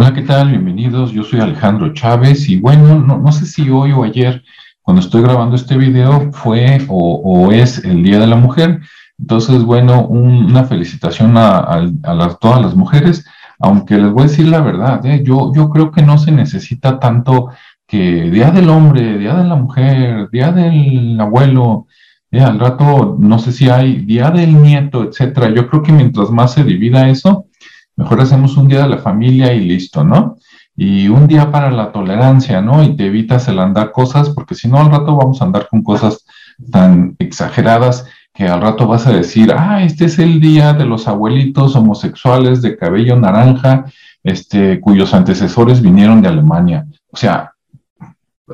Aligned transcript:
Hola, 0.00 0.14
¿qué 0.14 0.22
tal? 0.22 0.50
Bienvenidos. 0.50 1.10
Yo 1.10 1.24
soy 1.24 1.40
Alejandro 1.40 1.92
Chávez 1.92 2.48
y 2.48 2.60
bueno, 2.60 3.00
no, 3.00 3.32
sé 3.32 3.46
si 3.46 3.68
hoy 3.68 3.90
o 3.90 4.04
ayer, 4.04 4.44
cuando 4.80 5.00
estoy 5.00 5.22
grabando 5.22 5.56
este 5.56 5.76
video, 5.76 6.30
fue 6.30 6.78
o, 6.86 7.50
es 7.50 7.84
el 7.84 8.04
Día 8.04 8.20
de 8.20 8.28
la 8.28 8.36
Mujer. 8.36 8.78
Entonces, 9.18 9.64
bueno, 9.64 10.06
una 10.06 10.62
felicitación 10.62 11.36
a, 11.36 11.90
todas 12.40 12.62
las 12.62 12.76
mujeres, 12.76 13.26
aunque 13.58 13.96
les 13.98 14.12
voy 14.12 14.22
a 14.22 14.26
decir 14.26 14.46
la 14.46 14.60
verdad, 14.60 15.04
¿eh? 15.04 15.20
yo, 15.24 15.52
yo 15.52 15.68
creo 15.68 15.90
que 15.90 16.02
no 16.02 16.16
se 16.16 16.30
necesita 16.30 17.00
tanto 17.00 17.50
que 17.84 18.30
Día 18.30 18.52
del 18.52 18.70
Hombre, 18.70 19.18
Día 19.18 19.34
de 19.34 19.48
la 19.48 19.56
Mujer, 19.56 20.30
Día 20.30 20.52
del 20.52 21.20
Abuelo, 21.20 21.88
eh, 22.30 22.40
al 22.40 22.60
rato 22.60 23.16
no 23.18 23.40
sé 23.40 23.50
si 23.50 23.68
hay 23.68 24.04
Día 24.04 24.30
del 24.30 24.62
Nieto, 24.62 25.02
etcétera. 25.02 25.52
Yo 25.52 25.66
creo 25.68 25.82
que 25.82 25.90
mientras 25.90 26.30
más 26.30 26.52
se 26.52 26.62
divida 26.62 27.08
eso, 27.08 27.47
Mejor 27.98 28.20
hacemos 28.20 28.56
un 28.56 28.68
día 28.68 28.82
de 28.82 28.88
la 28.90 28.98
familia 28.98 29.52
y 29.52 29.58
listo, 29.58 30.04
¿no? 30.04 30.36
Y 30.76 31.08
un 31.08 31.26
día 31.26 31.50
para 31.50 31.68
la 31.72 31.90
tolerancia, 31.90 32.60
¿no? 32.60 32.84
Y 32.84 32.94
te 32.94 33.06
evitas 33.06 33.48
el 33.48 33.58
andar 33.58 33.90
cosas, 33.90 34.30
porque 34.30 34.54
si 34.54 34.68
no 34.68 34.78
al 34.78 34.88
rato 34.88 35.16
vamos 35.16 35.42
a 35.42 35.46
andar 35.46 35.66
con 35.68 35.82
cosas 35.82 36.24
tan 36.70 37.16
exageradas 37.18 38.06
que 38.32 38.46
al 38.46 38.60
rato 38.60 38.86
vas 38.86 39.08
a 39.08 39.12
decir, 39.12 39.52
ah, 39.52 39.82
este 39.82 40.04
es 40.04 40.20
el 40.20 40.40
día 40.40 40.74
de 40.74 40.84
los 40.84 41.08
abuelitos 41.08 41.74
homosexuales 41.74 42.62
de 42.62 42.76
cabello 42.76 43.16
naranja, 43.16 43.86
este, 44.22 44.80
cuyos 44.80 45.12
antecesores 45.12 45.82
vinieron 45.82 46.22
de 46.22 46.28
Alemania. 46.28 46.86
O 47.10 47.16
sea, 47.16 47.52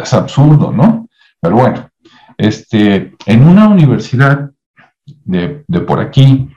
es 0.00 0.14
absurdo, 0.14 0.72
¿no? 0.72 1.06
Pero 1.38 1.56
bueno, 1.56 1.90
este, 2.38 3.14
en 3.26 3.46
una 3.46 3.68
universidad 3.68 4.50
de, 5.04 5.64
de 5.68 5.80
por 5.80 6.00
aquí, 6.00 6.48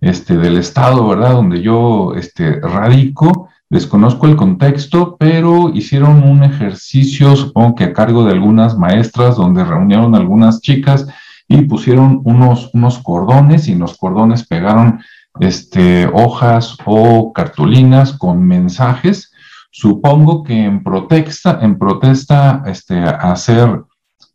este, 0.00 0.36
del 0.36 0.58
estado, 0.58 1.06
¿verdad? 1.08 1.32
Donde 1.32 1.62
yo 1.62 2.14
este, 2.14 2.60
radico. 2.60 3.48
Desconozco 3.70 4.26
el 4.26 4.36
contexto, 4.36 5.16
pero 5.18 5.70
hicieron 5.74 6.22
un 6.22 6.42
ejercicio, 6.42 7.36
supongo 7.36 7.74
que 7.74 7.84
a 7.84 7.92
cargo 7.92 8.24
de 8.24 8.32
algunas 8.32 8.78
maestras, 8.78 9.36
donde 9.36 9.62
reunieron 9.62 10.14
algunas 10.14 10.62
chicas 10.62 11.06
y 11.48 11.62
pusieron 11.62 12.22
unos, 12.24 12.70
unos 12.72 12.98
cordones 12.98 13.68
y 13.68 13.72
en 13.72 13.80
los 13.80 13.96
cordones 13.98 14.46
pegaron 14.46 15.00
este, 15.40 16.06
hojas 16.06 16.76
o 16.86 17.32
cartulinas 17.32 18.12
con 18.12 18.42
mensajes. 18.42 19.32
Supongo 19.70 20.42
que 20.44 20.64
en 20.64 20.82
protesta, 20.82 21.58
en 21.60 21.78
protesta 21.78 22.62
este, 22.66 22.98
a 23.00 23.32
hacer 23.32 23.82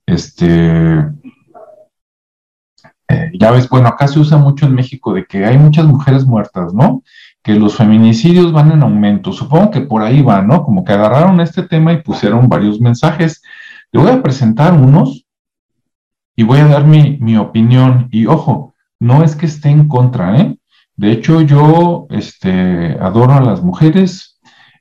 este, 0.06 1.08
eh, 3.14 3.32
ya 3.40 3.52
ves, 3.52 3.70
bueno, 3.70 3.88
acá 3.88 4.08
se 4.08 4.20
usa 4.20 4.38
mucho 4.38 4.66
en 4.66 4.74
México 4.74 5.14
de 5.14 5.26
que 5.26 5.46
hay 5.46 5.58
muchas 5.58 5.86
mujeres 5.86 6.26
muertas, 6.26 6.74
¿no? 6.74 7.04
Que 7.44 7.54
los 7.54 7.76
feminicidios 7.76 8.52
van 8.52 8.72
en 8.72 8.84
aumento. 8.84 9.32
Supongo 9.32 9.72
que 9.72 9.82
por 9.82 10.02
ahí 10.02 10.22
va, 10.22 10.42
¿no? 10.42 10.64
Como 10.64 10.84
que 10.84 10.94
agarraron 10.94 11.40
este 11.40 11.64
tema 11.64 11.94
y 11.94 12.02
pusieron 12.02 12.50
varios 12.50 12.80
mensajes. 12.82 13.42
Le 13.92 14.02
voy 14.02 14.12
a 14.12 14.24
presentar 14.24 14.74
unos 14.74 15.26
y 16.36 16.44
voy 16.44 16.60
a 16.60 16.68
dar 16.68 16.86
mi, 16.86 17.18
mi 17.20 17.38
opinión. 17.38 18.08
Y 18.12 18.26
ojo, 18.26 18.74
no 19.00 19.24
es 19.24 19.36
que 19.36 19.46
esté 19.46 19.70
en 19.70 19.88
contra, 19.88 20.38
¿eh? 20.38 20.58
De 20.96 21.12
hecho, 21.12 21.42
yo 21.42 22.08
este, 22.10 22.98
adoro 23.00 23.34
a 23.34 23.42
las 23.42 23.62
mujeres 23.62 24.40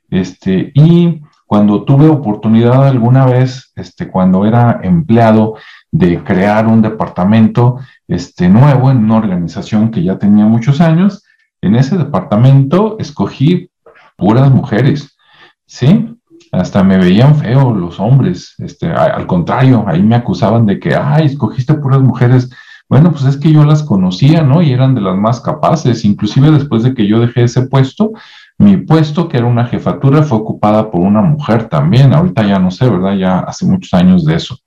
este, 0.09 0.71
y 0.75 1.21
cuando 1.47 1.83
tuve 1.83 2.07
oportunidad 2.07 2.87
alguna 2.87 3.25
vez, 3.25 3.71
este, 3.75 4.09
cuando 4.09 4.45
era 4.45 4.79
empleado, 4.83 5.55
de 5.91 6.23
crear 6.23 6.65
un 6.65 6.81
departamento 6.81 7.77
este, 8.13 8.47
nuevo 8.47 8.91
en 8.91 8.97
una 8.97 9.17
organización 9.17 9.89
que 9.89 10.03
ya 10.03 10.19
tenía 10.19 10.45
muchos 10.45 10.81
años. 10.81 11.23
En 11.61 11.75
ese 11.75 11.97
departamento 11.97 12.97
escogí 12.99 13.71
puras 14.15 14.51
mujeres, 14.51 15.17
¿sí? 15.65 16.15
Hasta 16.51 16.83
me 16.83 16.97
veían 16.97 17.35
feo 17.35 17.73
los 17.73 17.99
hombres, 17.99 18.53
este, 18.59 18.87
al 18.91 19.25
contrario, 19.25 19.85
ahí 19.87 20.03
me 20.03 20.15
acusaban 20.15 20.67
de 20.67 20.79
que, 20.79 20.95
ay, 20.95 21.25
escogiste 21.25 21.73
puras 21.73 22.01
mujeres. 22.01 22.51
Bueno, 22.87 23.11
pues 23.11 23.23
es 23.25 23.37
que 23.37 23.51
yo 23.51 23.65
las 23.65 23.81
conocía, 23.81 24.43
¿no? 24.43 24.61
Y 24.61 24.71
eran 24.71 24.93
de 24.93 25.01
las 25.01 25.17
más 25.17 25.41
capaces. 25.41 26.05
Inclusive 26.05 26.51
después 26.51 26.83
de 26.83 26.93
que 26.93 27.07
yo 27.07 27.19
dejé 27.19 27.43
ese 27.43 27.63
puesto, 27.63 28.11
mi 28.59 28.77
puesto, 28.77 29.27
que 29.27 29.37
era 29.37 29.47
una 29.47 29.65
jefatura, 29.65 30.21
fue 30.21 30.37
ocupada 30.37 30.91
por 30.91 31.01
una 31.01 31.21
mujer 31.21 31.69
también. 31.69 32.13
Ahorita 32.13 32.45
ya 32.45 32.59
no 32.59 32.69
sé, 32.69 32.87
¿verdad? 32.87 33.15
Ya 33.15 33.39
hace 33.39 33.65
muchos 33.65 33.91
años 33.95 34.23
de 34.25 34.35
eso. 34.35 34.59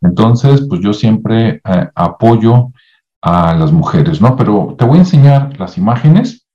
Entonces, 0.00 0.66
pues 0.68 0.80
yo 0.80 0.92
siempre 0.92 1.60
eh, 1.64 1.88
apoyo 1.94 2.72
a 3.22 3.54
las 3.54 3.72
mujeres, 3.72 4.20
¿no? 4.20 4.36
Pero 4.36 4.74
te 4.78 4.84
voy 4.84 4.98
a 4.98 5.00
enseñar 5.00 5.58
las 5.58 5.78
imágenes 5.78 6.46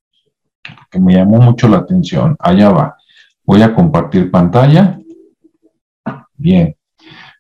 que 0.90 1.00
me 1.00 1.13
llamó 1.13 1.40
mucho 1.40 1.68
la 1.68 1.78
atención. 1.78 2.35
Allá 2.40 2.69
va. 2.69 2.96
Voy 3.44 3.62
a 3.62 3.74
compartir 3.74 4.31
pantalla. 4.31 5.00
Bien. 6.35 6.75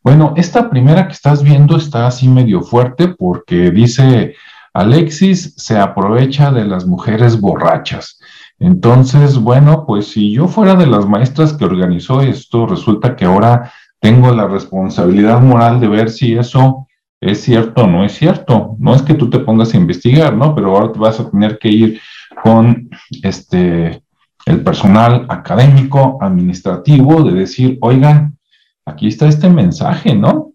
Bueno, 0.03 0.33
esta 0.35 0.69
primera 0.69 1.05
que 1.07 1.13
estás 1.13 1.43
viendo 1.43 1.77
está 1.77 2.07
así 2.07 2.27
medio 2.27 2.61
fuerte 2.61 3.09
porque 3.09 3.69
dice, 3.69 4.35
Alexis 4.73 5.53
se 5.57 5.77
aprovecha 5.77 6.51
de 6.51 6.65
las 6.65 6.85
mujeres 6.85 7.39
borrachas. 7.39 8.19
Entonces, 8.57 9.37
bueno, 9.37 9.85
pues 9.85 10.07
si 10.07 10.31
yo 10.31 10.47
fuera 10.47 10.75
de 10.75 10.87
las 10.87 11.05
maestras 11.05 11.53
que 11.53 11.65
organizó 11.65 12.21
esto, 12.21 12.65
resulta 12.65 13.15
que 13.15 13.25
ahora 13.25 13.71
tengo 14.01 14.33
la 14.33 14.47
responsabilidad 14.47 15.39
moral 15.41 15.79
de 15.79 15.87
ver 15.87 16.09
si 16.09 16.33
eso 16.33 16.87
es 17.21 17.41
cierto 17.41 17.83
o 17.83 17.87
no 17.87 18.03
es 18.03 18.13
cierto. 18.13 18.75
No 18.79 18.95
es 18.95 19.03
que 19.03 19.13
tú 19.13 19.29
te 19.29 19.39
pongas 19.39 19.73
a 19.73 19.77
investigar, 19.77 20.35
¿no? 20.35 20.55
Pero 20.55 20.75
ahora 20.75 20.91
te 20.91 20.99
vas 20.99 21.19
a 21.19 21.29
tener 21.29 21.59
que 21.59 21.69
ir 21.69 22.01
con 22.43 22.89
este 23.21 24.03
el 24.47 24.63
personal 24.63 25.27
académico, 25.29 26.17
administrativo, 26.19 27.21
de 27.21 27.33
decir, 27.33 27.77
oigan, 27.79 28.39
aquí 28.85 29.07
está 29.07 29.27
este 29.27 29.49
mensaje, 29.49 30.15
¿no? 30.15 30.53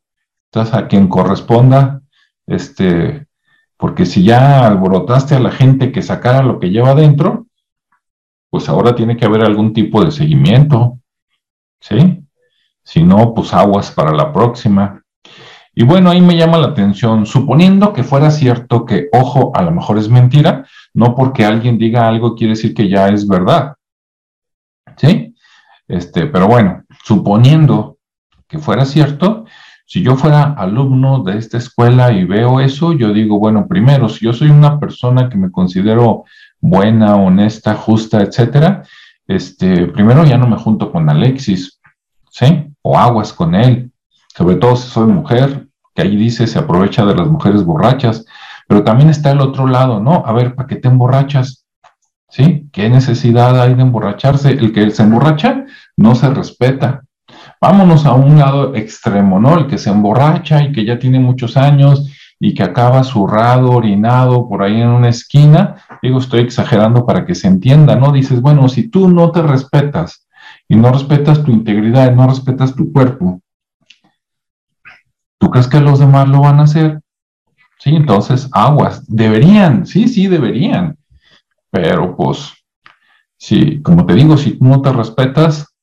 Entonces, 0.51 0.75
a 0.75 0.89
quien 0.89 1.07
corresponda, 1.07 2.03
este, 2.49 3.29
porque 3.77 4.05
si 4.05 4.25
ya 4.25 4.67
alborotaste 4.67 5.37
a 5.37 5.41
la 5.41 5.53
gente 5.53 5.93
que 5.93 6.03
sacara 6.03 6.43
lo 6.43 6.59
que 6.59 6.71
lleva 6.71 6.91
adentro, 6.91 7.47
pues 8.51 8.69
ahora 8.69 8.97
tiene 8.97 9.17
que 9.17 9.25
haber 9.25 9.43
algún 9.43 9.73
tipo 9.73 10.05
de 10.05 10.11
seguimiento, 10.11 10.99
¿sí? 11.81 12.26
Si 12.87 13.03
no, 13.03 13.35
pues 13.35 13.53
aguas 13.53 13.91
para 13.91 14.13
la 14.13 14.33
próxima. 14.33 15.03
Y 15.75 15.83
bueno, 15.83 16.09
ahí 16.09 16.21
me 16.21 16.37
llama 16.37 16.57
la 16.57 16.69
atención, 16.69 17.27
suponiendo 17.27 17.93
que 17.93 18.05
fuera 18.05 18.31
cierto 18.31 18.85
que, 18.85 19.09
ojo, 19.13 19.51
a 19.57 19.63
lo 19.63 19.73
mejor 19.73 19.99
es 19.99 20.09
mentira, 20.09 20.65
no 20.95 21.17
porque 21.17 21.45
alguien 21.45 21.79
diga 21.79 22.07
algo 22.07 22.37
quiere 22.37 22.53
decir 22.53 22.75
que 22.75 22.89
ya 22.89 23.09
es 23.09 23.27
verdad. 23.27 23.75
¿Sí? 24.97 25.35
Este, 25.89 26.27
pero 26.27 26.47
bueno, 26.47 26.85
suponiendo 27.05 27.99
que 28.47 28.61
fuera 28.61 28.85
cierto, 28.85 29.47
si 29.85 30.03
yo 30.03 30.15
fuera 30.15 30.45
alumno 30.45 31.25
de 31.25 31.39
esta 31.39 31.59
escuela 31.59 32.13
y 32.13 32.25
veo 32.25 32.61
eso, 32.61 32.93
yo 32.93 33.13
digo, 33.13 33.41
bueno, 33.41 33.67
primero, 33.67 34.09
si 34.09 34.27
yo 34.27 34.33
soy 34.33 34.51
una 34.51 34.79
persona 34.79 35.29
que 35.29 35.37
me 35.37 35.51
considero 35.51 36.25
buena, 36.61 37.17
honesta, 37.17 37.75
justa, 37.75 38.23
etcétera, 38.23 38.85
este, 39.27 39.87
primero 39.89 40.25
ya 40.25 40.39
no 40.39 40.47
me 40.47 40.57
junto 40.57 40.93
con 40.93 41.11
Alexis, 41.11 41.81
¿sí? 42.31 42.73
O 42.87 42.97
aguas 42.97 43.33
con 43.33 43.57
él, 43.57 43.91
sobre 44.37 44.57
todo 44.57 44.77
si 44.77 44.89
soy 44.89 45.07
mujer, 45.09 45.67
que 45.93 46.03
ahí 46.03 46.15
dice 46.15 46.47
se 46.47 46.59
aprovecha 46.59 47.05
de 47.05 47.17
las 47.17 47.27
mujeres 47.27 47.65
borrachas, 47.65 48.25
pero 48.69 48.85
también 48.85 49.11
está 49.11 49.33
el 49.33 49.41
otro 49.41 49.67
lado, 49.67 49.99
¿no? 49.99 50.23
A 50.25 50.33
ver, 50.33 50.55
¿para 50.55 50.69
qué 50.69 50.77
te 50.77 50.87
emborrachas? 50.87 51.67
¿Sí? 52.29 52.69
¿Qué 52.73 52.89
necesidad 52.89 53.61
hay 53.61 53.75
de 53.75 53.83
emborracharse? 53.83 54.51
El 54.51 54.73
que 54.73 54.89
se 54.91 55.03
emborracha 55.03 55.65
no 55.97 56.15
se 56.15 56.31
respeta. 56.31 57.03
Vámonos 57.61 58.07
a 58.07 58.13
un 58.13 58.39
lado 58.39 58.75
extremo, 58.77 59.41
¿no? 59.41 59.59
El 59.59 59.67
que 59.67 59.79
se 59.79 59.91
emborracha 59.91 60.63
y 60.63 60.71
que 60.71 60.85
ya 60.85 60.99
tiene 60.99 61.19
muchos 61.19 61.57
años 61.57 62.13
y 62.39 62.55
que 62.55 62.63
acaba 62.63 63.03
zurrado, 63.03 63.71
orinado 63.71 64.49
por 64.49 64.63
ahí 64.63 64.81
en 64.81 64.89
una 64.89 65.09
esquina. 65.09 65.77
Digo, 66.03 66.19
estoy 66.19 66.41
exagerando 66.41 67.05
para 67.05 67.25
que 67.25 67.35
se 67.35 67.49
entienda, 67.49 67.97
¿no? 67.97 68.13
Dices, 68.13 68.41
bueno, 68.41 68.69
si 68.69 68.89
tú 68.91 69.09
no 69.09 69.33
te 69.33 69.43
respetas, 69.43 70.26
y 70.69 70.77
no 70.77 70.93
respetas 70.93 71.43
tu 71.43 71.53
integridad, 71.53 72.13
no 72.15 72.27
respetas 72.27 72.75
tu 72.75 72.93
cuerpo, 72.93 73.41
¿tú 75.39 75.51
crees 75.51 75.69
que 75.69 75.81
los 75.81 75.99
demás 75.99 76.29
lo 76.29 76.41
van 76.41 76.61
a 76.61 76.65
hacer? 76.65 77.01
Sí, 77.79 77.95
entonces 77.95 78.49
aguas, 78.53 79.05
deberían, 79.07 79.87
sí, 79.87 80.09
sí, 80.09 80.27
deberían, 80.27 80.97
pero 81.71 82.17
pues, 82.17 82.53
sí, 83.37 83.83
como 83.83 84.07
te 84.07 84.15
digo, 84.15 84.37
si 84.37 84.59
no 84.61 84.81
te 84.81 84.93
respetas, 84.93 85.77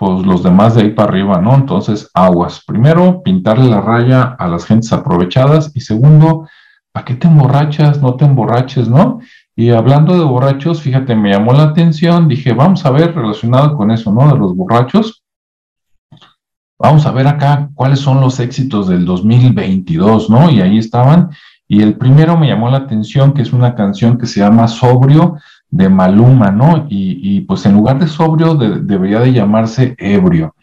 pues 0.00 0.24
los 0.24 0.42
demás 0.42 0.74
de 0.74 0.82
ahí 0.82 0.90
para 0.92 1.10
arriba, 1.10 1.42
¿no? 1.42 1.54
Entonces, 1.54 2.10
aguas. 2.14 2.64
Primero, 2.66 3.22
pintarle 3.22 3.68
la 3.68 3.82
raya 3.82 4.34
a 4.38 4.48
las 4.48 4.64
gentes 4.64 4.90
aprovechadas 4.94 5.72
y 5.74 5.80
segundo, 5.80 6.48
¿para 6.90 7.04
qué 7.04 7.16
te 7.16 7.28
emborrachas? 7.28 8.00
No 8.00 8.14
te 8.14 8.24
emborraches, 8.24 8.88
¿no? 8.88 9.20
Y 9.60 9.68
hablando 9.72 10.18
de 10.18 10.24
borrachos, 10.24 10.80
fíjate, 10.80 11.14
me 11.14 11.32
llamó 11.32 11.52
la 11.52 11.64
atención, 11.64 12.28
dije, 12.28 12.54
vamos 12.54 12.86
a 12.86 12.90
ver 12.90 13.14
relacionado 13.14 13.76
con 13.76 13.90
eso, 13.90 14.10
¿no? 14.10 14.32
De 14.32 14.38
los 14.38 14.56
borrachos. 14.56 15.22
Vamos 16.78 17.04
a 17.04 17.12
ver 17.12 17.26
acá 17.26 17.68
cuáles 17.74 18.00
son 18.00 18.22
los 18.22 18.40
éxitos 18.40 18.88
del 18.88 19.04
2022, 19.04 20.30
¿no? 20.30 20.48
Y 20.50 20.62
ahí 20.62 20.78
estaban. 20.78 21.28
Y 21.68 21.82
el 21.82 21.98
primero 21.98 22.38
me 22.38 22.48
llamó 22.48 22.70
la 22.70 22.78
atención, 22.78 23.34
que 23.34 23.42
es 23.42 23.52
una 23.52 23.74
canción 23.74 24.16
que 24.16 24.24
se 24.24 24.40
llama 24.40 24.66
Sobrio 24.66 25.36
de 25.68 25.90
Maluma, 25.90 26.50
¿no? 26.50 26.86
Y, 26.88 27.42
pues 27.42 27.66
en 27.66 27.74
lugar 27.74 27.98
de 27.98 28.06
sobrio 28.06 28.54
debería 28.54 29.20
de 29.20 29.34
llamarse 29.34 29.94
ebrio. 29.98 30.54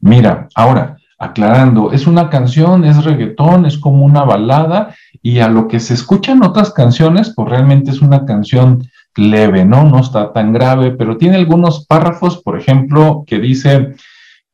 Mira, 0.00 0.48
ahora, 0.54 0.96
aclarando, 1.18 1.92
es 1.92 2.06
una 2.06 2.28
canción, 2.28 2.84
es 2.84 3.04
reggaetón, 3.04 3.66
es 3.66 3.78
como 3.78 4.04
una 4.04 4.24
balada 4.24 4.94
y 5.22 5.38
a 5.38 5.48
lo 5.48 5.66
que 5.66 5.80
se 5.80 5.94
escuchan 5.94 6.42
otras 6.42 6.72
canciones, 6.72 7.32
pues 7.34 7.48
realmente 7.48 7.90
es 7.90 8.02
una 8.02 8.26
canción 8.26 8.88
leve, 9.16 9.64
¿no? 9.64 9.84
No 9.84 10.00
está 10.00 10.32
tan 10.32 10.52
grave, 10.52 10.90
pero 10.90 11.16
tiene 11.16 11.36
algunos 11.36 11.86
párrafos, 11.86 12.42
por 12.42 12.58
ejemplo, 12.58 13.24
que 13.26 13.38
dice, 13.38 13.94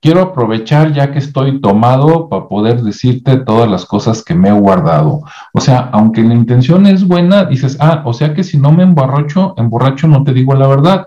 quiero 0.00 0.20
aprovechar 0.20 0.92
ya 0.92 1.12
que 1.12 1.18
estoy 1.18 1.60
tomado 1.60 2.28
para 2.28 2.48
poder 2.48 2.82
decirte 2.82 3.38
todas 3.38 3.68
las 3.68 3.84
cosas 3.84 4.22
que 4.24 4.34
me 4.34 4.48
he 4.48 4.52
guardado. 4.52 5.22
O 5.52 5.60
sea, 5.60 5.90
aunque 5.92 6.22
la 6.22 6.34
intención 6.34 6.86
es 6.86 7.06
buena, 7.06 7.44
dices, 7.44 7.76
ah, 7.80 8.02
o 8.04 8.12
sea 8.12 8.34
que 8.34 8.44
si 8.44 8.56
no 8.56 8.72
me 8.72 8.82
emborracho, 8.82 9.54
emborracho 9.56 10.06
no 10.08 10.22
te 10.22 10.32
digo 10.32 10.54
la 10.54 10.68
verdad. 10.68 11.06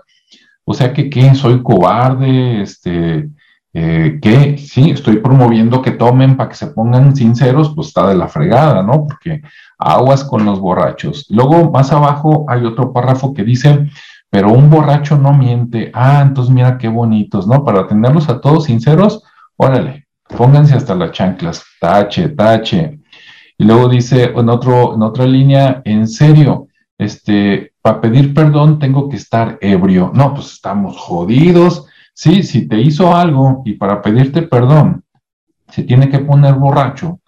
O 0.64 0.74
sea 0.74 0.92
que, 0.92 1.08
¿qué? 1.08 1.34
Soy 1.34 1.62
cobarde, 1.62 2.62
este, 2.62 3.30
eh, 3.78 4.20
que 4.22 4.56
sí, 4.56 4.92
estoy 4.92 5.18
promoviendo 5.18 5.82
que 5.82 5.90
tomen 5.90 6.34
para 6.34 6.48
que 6.48 6.54
se 6.54 6.68
pongan 6.68 7.14
sinceros, 7.14 7.74
pues 7.74 7.88
está 7.88 8.08
de 8.08 8.14
la 8.14 8.26
fregada, 8.26 8.82
¿no? 8.82 9.06
Porque 9.06 9.42
aguas 9.78 10.24
con 10.24 10.46
los 10.46 10.60
borrachos. 10.60 11.26
Luego, 11.28 11.70
más 11.70 11.92
abajo 11.92 12.46
hay 12.48 12.64
otro 12.64 12.90
párrafo 12.90 13.34
que 13.34 13.44
dice, 13.44 13.86
pero 14.30 14.50
un 14.50 14.70
borracho 14.70 15.18
no 15.18 15.34
miente. 15.34 15.90
Ah, 15.92 16.22
entonces 16.26 16.54
mira 16.54 16.78
qué 16.78 16.88
bonitos, 16.88 17.46
¿no? 17.46 17.66
Para 17.66 17.86
tenerlos 17.86 18.30
a 18.30 18.40
todos 18.40 18.64
sinceros, 18.64 19.22
órale, 19.56 20.06
pónganse 20.26 20.74
hasta 20.74 20.94
las 20.94 21.12
chanclas, 21.12 21.62
tache, 21.78 22.30
tache. 22.30 23.00
Y 23.58 23.64
luego 23.64 23.90
dice 23.90 24.32
en, 24.34 24.48
otro, 24.48 24.94
en 24.94 25.02
otra 25.02 25.26
línea, 25.26 25.82
en 25.84 26.08
serio, 26.08 26.68
este, 26.96 27.74
para 27.82 28.00
pedir 28.00 28.32
perdón 28.32 28.78
tengo 28.78 29.10
que 29.10 29.16
estar 29.16 29.58
ebrio. 29.60 30.12
No, 30.14 30.32
pues 30.32 30.54
estamos 30.54 30.96
jodidos 30.96 31.85
Sí, 32.18 32.42
si 32.42 32.66
te 32.66 32.80
hizo 32.80 33.14
algo 33.14 33.60
y 33.66 33.74
para 33.74 34.00
pedirte 34.00 34.40
perdón 34.40 35.04
se 35.68 35.82
tiene 35.82 36.08
que 36.08 36.20
poner 36.20 36.54
borracho, 36.54 37.20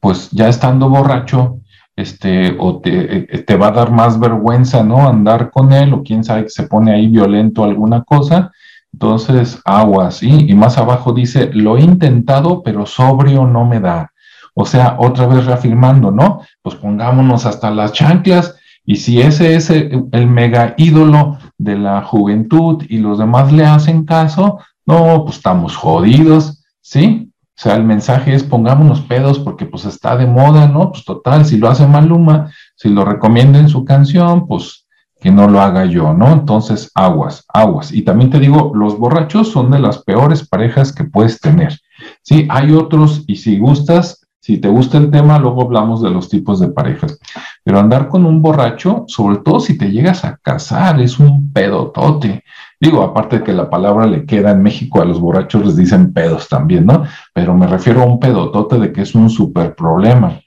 pues 0.00 0.28
ya 0.32 0.48
estando 0.48 0.88
borracho, 0.88 1.60
este, 1.94 2.56
o 2.58 2.80
te, 2.80 3.18
eh, 3.18 3.38
te, 3.46 3.56
va 3.56 3.68
a 3.68 3.70
dar 3.70 3.92
más 3.92 4.18
vergüenza, 4.18 4.82
¿no? 4.82 5.06
Andar 5.08 5.52
con 5.52 5.72
él, 5.72 5.92
o 5.94 6.02
quién 6.02 6.24
sabe 6.24 6.44
que 6.44 6.50
se 6.50 6.64
pone 6.64 6.92
ahí 6.92 7.06
violento 7.06 7.62
alguna 7.62 8.02
cosa. 8.02 8.50
Entonces, 8.92 9.60
agua, 9.64 10.10
¿sí? 10.10 10.46
Y 10.48 10.54
más 10.54 10.78
abajo 10.78 11.12
dice, 11.12 11.50
lo 11.52 11.76
he 11.76 11.82
intentado, 11.82 12.62
pero 12.64 12.86
sobrio 12.86 13.46
no 13.46 13.64
me 13.64 13.78
da. 13.78 14.10
O 14.54 14.66
sea, 14.66 14.96
otra 14.98 15.28
vez 15.28 15.46
reafirmando, 15.46 16.10
¿no? 16.10 16.40
Pues 16.60 16.74
pongámonos 16.74 17.46
hasta 17.46 17.70
las 17.70 17.92
chanclas 17.92 18.56
y 18.86 18.96
si 18.96 19.20
ese 19.20 19.54
es 19.54 19.70
el, 19.70 20.26
mega 20.26 20.74
ídolo 20.76 21.38
de 21.64 21.78
la 21.78 22.02
juventud 22.02 22.84
y 22.88 22.98
los 22.98 23.18
demás 23.18 23.52
le 23.52 23.64
hacen 23.64 24.04
caso, 24.04 24.58
no, 24.86 25.24
pues 25.24 25.38
estamos 25.38 25.76
jodidos, 25.76 26.62
¿sí? 26.80 27.32
O 27.56 27.60
sea, 27.60 27.76
el 27.76 27.84
mensaje 27.84 28.34
es 28.34 28.42
pongámonos 28.42 29.00
pedos 29.02 29.38
porque 29.38 29.64
pues 29.64 29.84
está 29.84 30.16
de 30.16 30.26
moda, 30.26 30.68
¿no? 30.68 30.90
Pues 30.90 31.04
total, 31.04 31.46
si 31.46 31.56
lo 31.56 31.68
hace 31.68 31.86
Maluma, 31.86 32.50
si 32.76 32.88
lo 32.88 33.04
recomienda 33.04 33.58
en 33.58 33.68
su 33.68 33.84
canción, 33.84 34.46
pues 34.46 34.86
que 35.20 35.30
no 35.30 35.48
lo 35.48 35.60
haga 35.62 35.86
yo, 35.86 36.12
¿no? 36.12 36.30
Entonces, 36.32 36.90
aguas, 36.94 37.46
aguas. 37.48 37.92
Y 37.92 38.02
también 38.02 38.30
te 38.30 38.38
digo, 38.38 38.72
los 38.74 38.98
borrachos 38.98 39.50
son 39.50 39.70
de 39.70 39.78
las 39.78 40.02
peores 40.02 40.46
parejas 40.46 40.92
que 40.92 41.04
puedes 41.04 41.40
tener. 41.40 41.78
Sí, 42.22 42.46
hay 42.50 42.72
otros 42.72 43.24
y 43.26 43.36
si 43.36 43.58
gustas, 43.58 44.23
si 44.44 44.58
te 44.58 44.68
gusta 44.68 44.98
el 44.98 45.10
tema, 45.10 45.38
luego 45.38 45.62
hablamos 45.62 46.02
de 46.02 46.10
los 46.10 46.28
tipos 46.28 46.60
de 46.60 46.68
parejas. 46.68 47.18
Pero 47.62 47.78
andar 47.78 48.08
con 48.10 48.26
un 48.26 48.42
borracho, 48.42 49.04
sobre 49.08 49.38
todo 49.38 49.58
si 49.58 49.78
te 49.78 49.90
llegas 49.90 50.22
a 50.26 50.36
casar, 50.36 51.00
es 51.00 51.18
un 51.18 51.50
pedotote. 51.50 52.44
Digo, 52.78 53.02
aparte 53.02 53.38
de 53.38 53.42
que 53.42 53.54
la 53.54 53.70
palabra 53.70 54.06
le 54.06 54.26
queda 54.26 54.50
en 54.50 54.62
México, 54.62 55.00
a 55.00 55.06
los 55.06 55.18
borrachos 55.18 55.64
les 55.64 55.76
dicen 55.76 56.12
pedos 56.12 56.46
también, 56.50 56.84
¿no? 56.84 57.04
Pero 57.32 57.54
me 57.54 57.66
refiero 57.66 58.02
a 58.02 58.04
un 58.04 58.20
pedotote 58.20 58.78
de 58.78 58.92
que 58.92 59.00
es 59.00 59.14
un 59.14 59.30
súper 59.30 59.74
problema, 59.74 60.38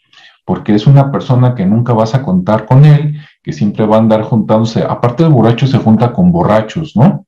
porque 0.45 0.75
es 0.75 0.85
una 0.85 1.11
persona 1.11 1.55
que 1.55 1.65
nunca 1.65 1.93
vas 1.93 2.13
a 2.13 2.21
contar 2.21 2.67
con 2.67 2.85
él, 2.85 3.19
que 3.41 3.51
siempre 3.51 3.87
va 3.87 3.95
a 3.95 3.99
andar 3.99 4.21
juntándose. 4.21 4.83
Aparte 4.83 5.23
el 5.23 5.29
borracho 5.29 5.65
se 5.65 5.79
junta 5.79 6.13
con 6.13 6.31
borrachos, 6.31 6.95
¿no? 6.95 7.25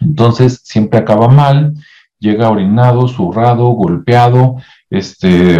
Entonces 0.00 0.60
siempre 0.64 0.98
acaba 0.98 1.28
mal, 1.28 1.74
llega 2.18 2.50
orinado, 2.50 3.06
zurrado, 3.06 3.68
golpeado, 3.68 4.56
este, 4.90 5.58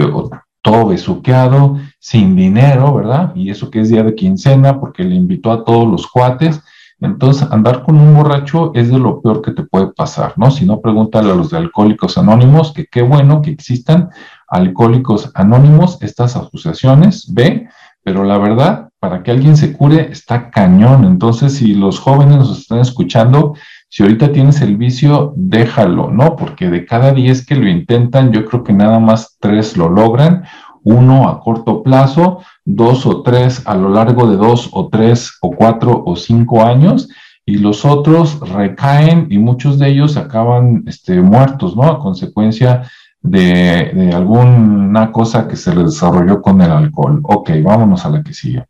todo 0.62 0.86
besuqueado, 0.88 1.78
sin 1.98 2.36
dinero, 2.36 2.94
¿verdad? 2.94 3.32
Y 3.34 3.50
eso 3.50 3.70
que 3.70 3.80
es 3.80 3.88
día 3.88 4.02
de 4.02 4.14
quincena, 4.14 4.80
porque 4.80 5.04
le 5.04 5.14
invitó 5.14 5.52
a 5.52 5.64
todos 5.64 5.88
los 5.88 6.06
cuates. 6.06 6.62
Entonces, 7.00 7.48
andar 7.50 7.84
con 7.84 7.96
un 7.96 8.14
borracho 8.14 8.72
es 8.74 8.90
de 8.90 8.98
lo 8.98 9.22
peor 9.22 9.40
que 9.40 9.52
te 9.52 9.62
puede 9.62 9.88
pasar, 9.92 10.34
¿no? 10.36 10.50
Si 10.50 10.66
no, 10.66 10.80
pregúntale 10.80 11.30
a 11.30 11.34
los 11.34 11.50
de 11.50 11.58
Alcohólicos 11.58 12.18
Anónimos, 12.18 12.72
que 12.72 12.86
qué 12.86 13.02
bueno 13.02 13.40
que 13.40 13.50
existan 13.50 14.10
Alcohólicos 14.48 15.30
Anónimos, 15.34 15.98
estas 16.00 16.34
asociaciones, 16.34 17.32
ve, 17.32 17.68
pero 18.02 18.24
la 18.24 18.38
verdad, 18.38 18.88
para 18.98 19.22
que 19.22 19.30
alguien 19.30 19.56
se 19.56 19.72
cure, 19.74 20.10
está 20.10 20.50
cañón. 20.50 21.04
Entonces, 21.04 21.54
si 21.54 21.74
los 21.74 22.00
jóvenes 22.00 22.38
nos 22.38 22.58
están 22.58 22.80
escuchando, 22.80 23.54
si 23.88 24.02
ahorita 24.02 24.32
tienes 24.32 24.60
el 24.60 24.76
vicio, 24.76 25.32
déjalo, 25.36 26.10
¿no? 26.10 26.36
Porque 26.36 26.68
de 26.68 26.84
cada 26.84 27.12
10 27.12 27.46
que 27.46 27.56
lo 27.56 27.68
intentan, 27.68 28.32
yo 28.32 28.44
creo 28.44 28.62
que 28.62 28.74
nada 28.74 28.98
más 28.98 29.36
tres 29.40 29.76
lo 29.76 29.88
logran, 29.88 30.44
uno 30.82 31.28
a 31.28 31.40
corto 31.40 31.82
plazo, 31.82 32.40
dos 32.64 33.06
o 33.06 33.22
tres 33.22 33.62
a 33.66 33.74
lo 33.74 33.88
largo 33.88 34.28
de 34.30 34.36
dos 34.36 34.68
o 34.72 34.88
tres 34.88 35.38
o 35.40 35.52
cuatro 35.52 36.02
o 36.04 36.16
cinco 36.16 36.62
años, 36.62 37.08
y 37.46 37.56
los 37.58 37.86
otros 37.86 38.40
recaen 38.40 39.26
y 39.30 39.38
muchos 39.38 39.78
de 39.78 39.88
ellos 39.88 40.18
acaban 40.18 40.84
este, 40.86 41.20
muertos, 41.22 41.74
¿no? 41.74 41.84
A 41.84 41.98
consecuencia 41.98 42.82
de, 43.22 43.90
de 43.94 44.12
alguna 44.12 45.10
cosa 45.10 45.48
que 45.48 45.56
se 45.56 45.74
les 45.74 45.86
desarrolló 45.86 46.42
con 46.42 46.60
el 46.60 46.70
alcohol. 46.70 47.20
Ok, 47.22 47.50
vámonos 47.62 48.04
a 48.04 48.10
la 48.10 48.22
que 48.22 48.34
sigue. 48.34 48.66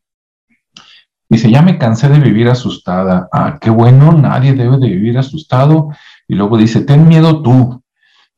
Dice, 1.29 1.51
ya 1.51 1.63
me 1.63 1.79
cansé 1.79 2.09
de 2.09 2.21
vivir 2.21 2.49
asustada. 2.49 3.29
Ah, 3.33 3.59
qué 3.61 3.71
bueno, 3.71 4.13
nadie 4.13 4.55
debe 4.55 4.79
de 4.79 4.89
vivir 4.89 5.19
asustado. 5.19 5.91
Y 6.27 6.35
luego 6.35 6.57
dice, 6.57 6.81
ten 6.83 7.07
miedo 7.07 7.43
tú, 7.43 7.83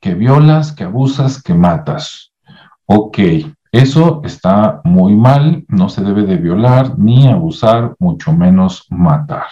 que 0.01 0.15
violas, 0.15 0.73
que 0.73 0.85
abusas, 0.85 1.43
que 1.43 1.55
matas. 1.55 2.33
Ok, 2.87 3.19
eso 3.71 4.21
está 4.25 4.81
muy 4.83 5.15
mal, 5.15 5.65
no 5.69 5.89
se 5.89 6.03
debe 6.03 6.25
de 6.25 6.37
violar 6.37 6.99
ni 6.99 7.29
abusar, 7.29 7.95
mucho 8.01 8.33
menos 8.33 8.87
matar. 8.91 9.45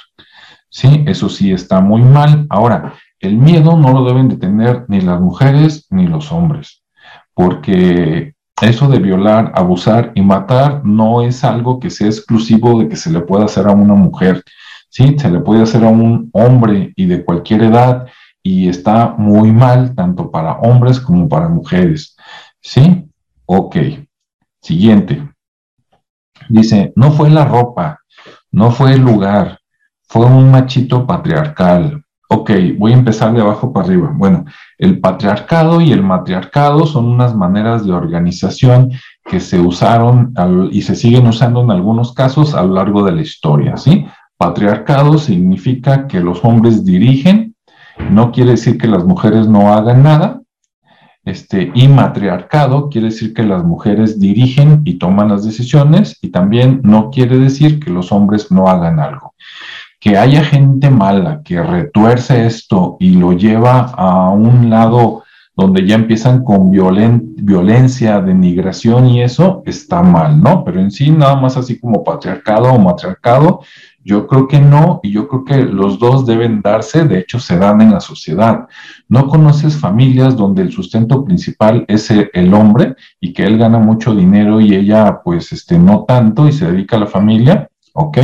Sí, 0.69 1.05
eso 1.07 1.29
sí 1.29 1.53
está 1.53 1.81
muy 1.81 2.03
mal. 2.03 2.47
Ahora, 2.51 2.95
el 3.21 3.37
miedo 3.37 3.77
no 3.77 3.93
lo 3.93 4.05
deben 4.05 4.29
de 4.29 4.37
tener 4.37 4.85
ni 4.89 5.01
las 5.01 5.21
mujeres 5.21 5.87
ni 5.91 6.07
los 6.07 6.33
hombres, 6.33 6.83
porque 7.35 8.35
eso 8.61 8.89
de 8.89 8.99
violar, 8.99 9.53
abusar 9.55 10.13
y 10.15 10.23
matar 10.23 10.85
no 10.85 11.23
es 11.23 11.45
algo 11.45 11.79
que 11.79 11.91
sea 11.91 12.09
exclusivo 12.09 12.81
de 12.81 12.89
que 12.89 12.97
se 12.97 13.11
le 13.11 13.21
pueda 13.21 13.45
hacer 13.45 13.67
a 13.67 13.73
una 13.73 13.95
mujer. 13.95 14.43
Sí, 14.89 15.17
se 15.19 15.31
le 15.31 15.41
puede 15.41 15.63
hacer 15.63 15.85
a 15.85 15.89
un 15.89 16.31
hombre 16.33 16.93
y 16.97 17.07
de 17.07 17.25
cualquier 17.25 17.65
edad 17.65 18.07
y 18.43 18.69
está 18.69 19.15
muy 19.19 19.53
mal 19.53 19.95
tanto 19.95 20.31
para 20.31 20.55
hombres 20.59 21.01
como 21.01 21.29
para 21.29 21.49
mujeres. 21.49 22.17
¿Sí? 22.61 23.09
Ok. 23.47 23.77
Siguiente. 24.61 25.29
Dice, 26.49 26.93
no 26.97 27.13
fue 27.13 27.31
la 27.31 27.45
ropa, 27.45 28.01
no 28.51 28.71
fue 28.71 28.95
el 28.95 29.03
lugar, 29.03 29.59
fue 30.09 30.25
un 30.27 30.51
machito 30.51 31.07
patriarcal, 31.07 32.03
Ok, 32.31 32.51
voy 32.77 32.93
a 32.93 32.97
empezar 32.97 33.33
de 33.33 33.41
abajo 33.41 33.73
para 33.73 33.87
arriba. 33.87 34.13
Bueno, 34.15 34.45
el 34.79 35.01
patriarcado 35.01 35.81
y 35.81 35.93
el 35.93 36.03
matriarcado 36.03 36.87
son 36.87 37.07
unas 37.07 37.35
maneras 37.35 37.85
de 37.85 37.93
organización 37.93 38.93
que 39.25 39.41
se 39.41 39.59
usaron 39.59 40.33
y 40.71 40.83
se 40.83 40.95
siguen 40.95 41.27
usando 41.27 41.63
en 41.63 41.71
algunos 41.73 42.15
casos 42.15 42.55
a 42.55 42.63
lo 42.63 42.75
largo 42.75 43.05
de 43.05 43.13
la 43.13 43.23
historia. 43.23 43.75
Patriarcado 44.37 45.19
significa 45.19 46.07
que 46.07 46.21
los 46.21 46.45
hombres 46.45 46.85
dirigen, 46.85 47.57
no 48.11 48.31
quiere 48.31 48.53
decir 48.53 48.79
que 48.79 48.87
las 48.87 49.05
mujeres 49.05 49.49
no 49.49 49.73
hagan 49.73 50.05
nada, 50.05 50.41
este, 51.25 51.73
y 51.75 51.89
matriarcado 51.89 52.89
quiere 52.89 53.09
decir 53.09 53.35
que 53.35 53.43
las 53.43 53.63
mujeres 53.65 54.19
dirigen 54.19 54.83
y 54.85 54.95
toman 54.95 55.29
las 55.29 55.45
decisiones 55.45 56.17
y 56.23 56.31
también 56.31 56.81
no 56.85 57.11
quiere 57.11 57.37
decir 57.39 57.81
que 57.81 57.91
los 57.91 58.13
hombres 58.13 58.51
no 58.51 58.69
hagan 58.69 58.99
algo 58.99 59.35
que 60.01 60.17
haya 60.17 60.45
gente 60.45 60.91
mala 60.91 61.43
que 61.43 61.63
retuerce 61.63 62.47
esto 62.47 62.97
y 63.01 63.17
lo 63.17 63.33
lleva 63.33 63.81
a 63.81 64.31
un 64.31 64.71
lado 64.71 65.25
donde 65.59 65.85
ya 65.85 65.97
empiezan 65.97 66.45
con 66.45 66.71
violencia, 66.71 68.21
denigración 68.21 69.09
y 69.09 69.23
eso, 69.23 69.65
está 69.67 70.05
mal, 70.05 70.41
¿no? 70.41 70.63
Pero 70.65 70.81
en 70.81 70.93
sí, 70.93 71.11
nada 71.11 71.35
más 71.35 71.57
así 71.57 71.81
como 71.81 72.05
patriarcado 72.05 72.73
o 72.73 72.79
matriarcado, 72.79 73.63
yo 74.05 74.29
creo 74.29 74.47
que 74.47 74.61
no, 74.61 75.01
y 75.03 75.11
yo 75.11 75.27
creo 75.27 75.45
que 75.45 75.65
los 75.65 75.99
dos 75.99 76.25
deben 76.25 76.63
darse, 76.63 77.05
de 77.05 77.19
hecho 77.19 77.41
se 77.41 77.59
dan 77.59 77.81
en 77.81 77.91
la 77.91 77.99
sociedad. 77.99 78.69
No 79.09 79.27
conoces 79.27 79.77
familias 79.77 80.37
donde 80.37 80.63
el 80.63 80.71
sustento 80.71 81.25
principal 81.25 81.85
es 81.89 82.09
el 82.11 82.55
hombre 82.55 82.95
y 83.21 83.33
que 83.33 83.45
él 83.45 83.59
gana 83.59 83.79
mucho 83.81 84.15
dinero 84.15 84.61
y 84.61 84.77
ella 84.77 85.21
pues 85.25 85.51
este 85.51 85.77
no 85.77 86.05
tanto 86.07 86.47
y 86.47 86.53
se 86.53 86.71
dedica 86.71 86.97
a 86.97 87.01
la 87.01 87.07
familia, 87.09 87.69
¿ok? 87.95 88.19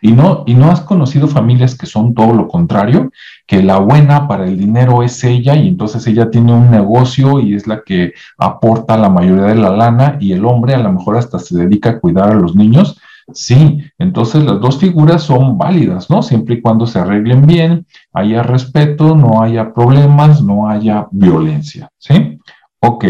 Y 0.00 0.12
no, 0.12 0.44
y 0.46 0.54
no 0.54 0.70
has 0.70 0.80
conocido 0.80 1.28
familias 1.28 1.76
que 1.76 1.86
son 1.86 2.14
todo 2.14 2.32
lo 2.34 2.48
contrario, 2.48 3.10
que 3.46 3.62
la 3.62 3.78
buena 3.78 4.28
para 4.28 4.46
el 4.46 4.58
dinero 4.58 5.02
es 5.02 5.22
ella 5.24 5.54
y 5.54 5.68
entonces 5.68 6.06
ella 6.06 6.30
tiene 6.30 6.52
un 6.52 6.70
negocio 6.70 7.40
y 7.40 7.54
es 7.54 7.66
la 7.66 7.82
que 7.82 8.12
aporta 8.36 8.96
la 8.96 9.08
mayoría 9.08 9.46
de 9.46 9.54
la 9.54 9.70
lana 9.70 10.16
y 10.20 10.32
el 10.32 10.44
hombre 10.44 10.74
a 10.74 10.78
lo 10.78 10.92
mejor 10.92 11.16
hasta 11.16 11.38
se 11.38 11.56
dedica 11.56 11.90
a 11.90 12.00
cuidar 12.00 12.30
a 12.30 12.34
los 12.34 12.54
niños. 12.54 13.00
Sí, 13.32 13.84
entonces 13.98 14.42
las 14.44 14.60
dos 14.60 14.78
figuras 14.78 15.22
son 15.22 15.58
válidas, 15.58 16.08
¿no? 16.08 16.22
Siempre 16.22 16.56
y 16.56 16.60
cuando 16.62 16.86
se 16.86 16.98
arreglen 16.98 17.46
bien, 17.46 17.86
haya 18.12 18.42
respeto, 18.42 19.14
no 19.14 19.42
haya 19.42 19.74
problemas, 19.74 20.42
no 20.42 20.68
haya 20.68 21.06
violencia, 21.10 21.90
¿sí? 21.98 22.38
Ok. 22.80 23.04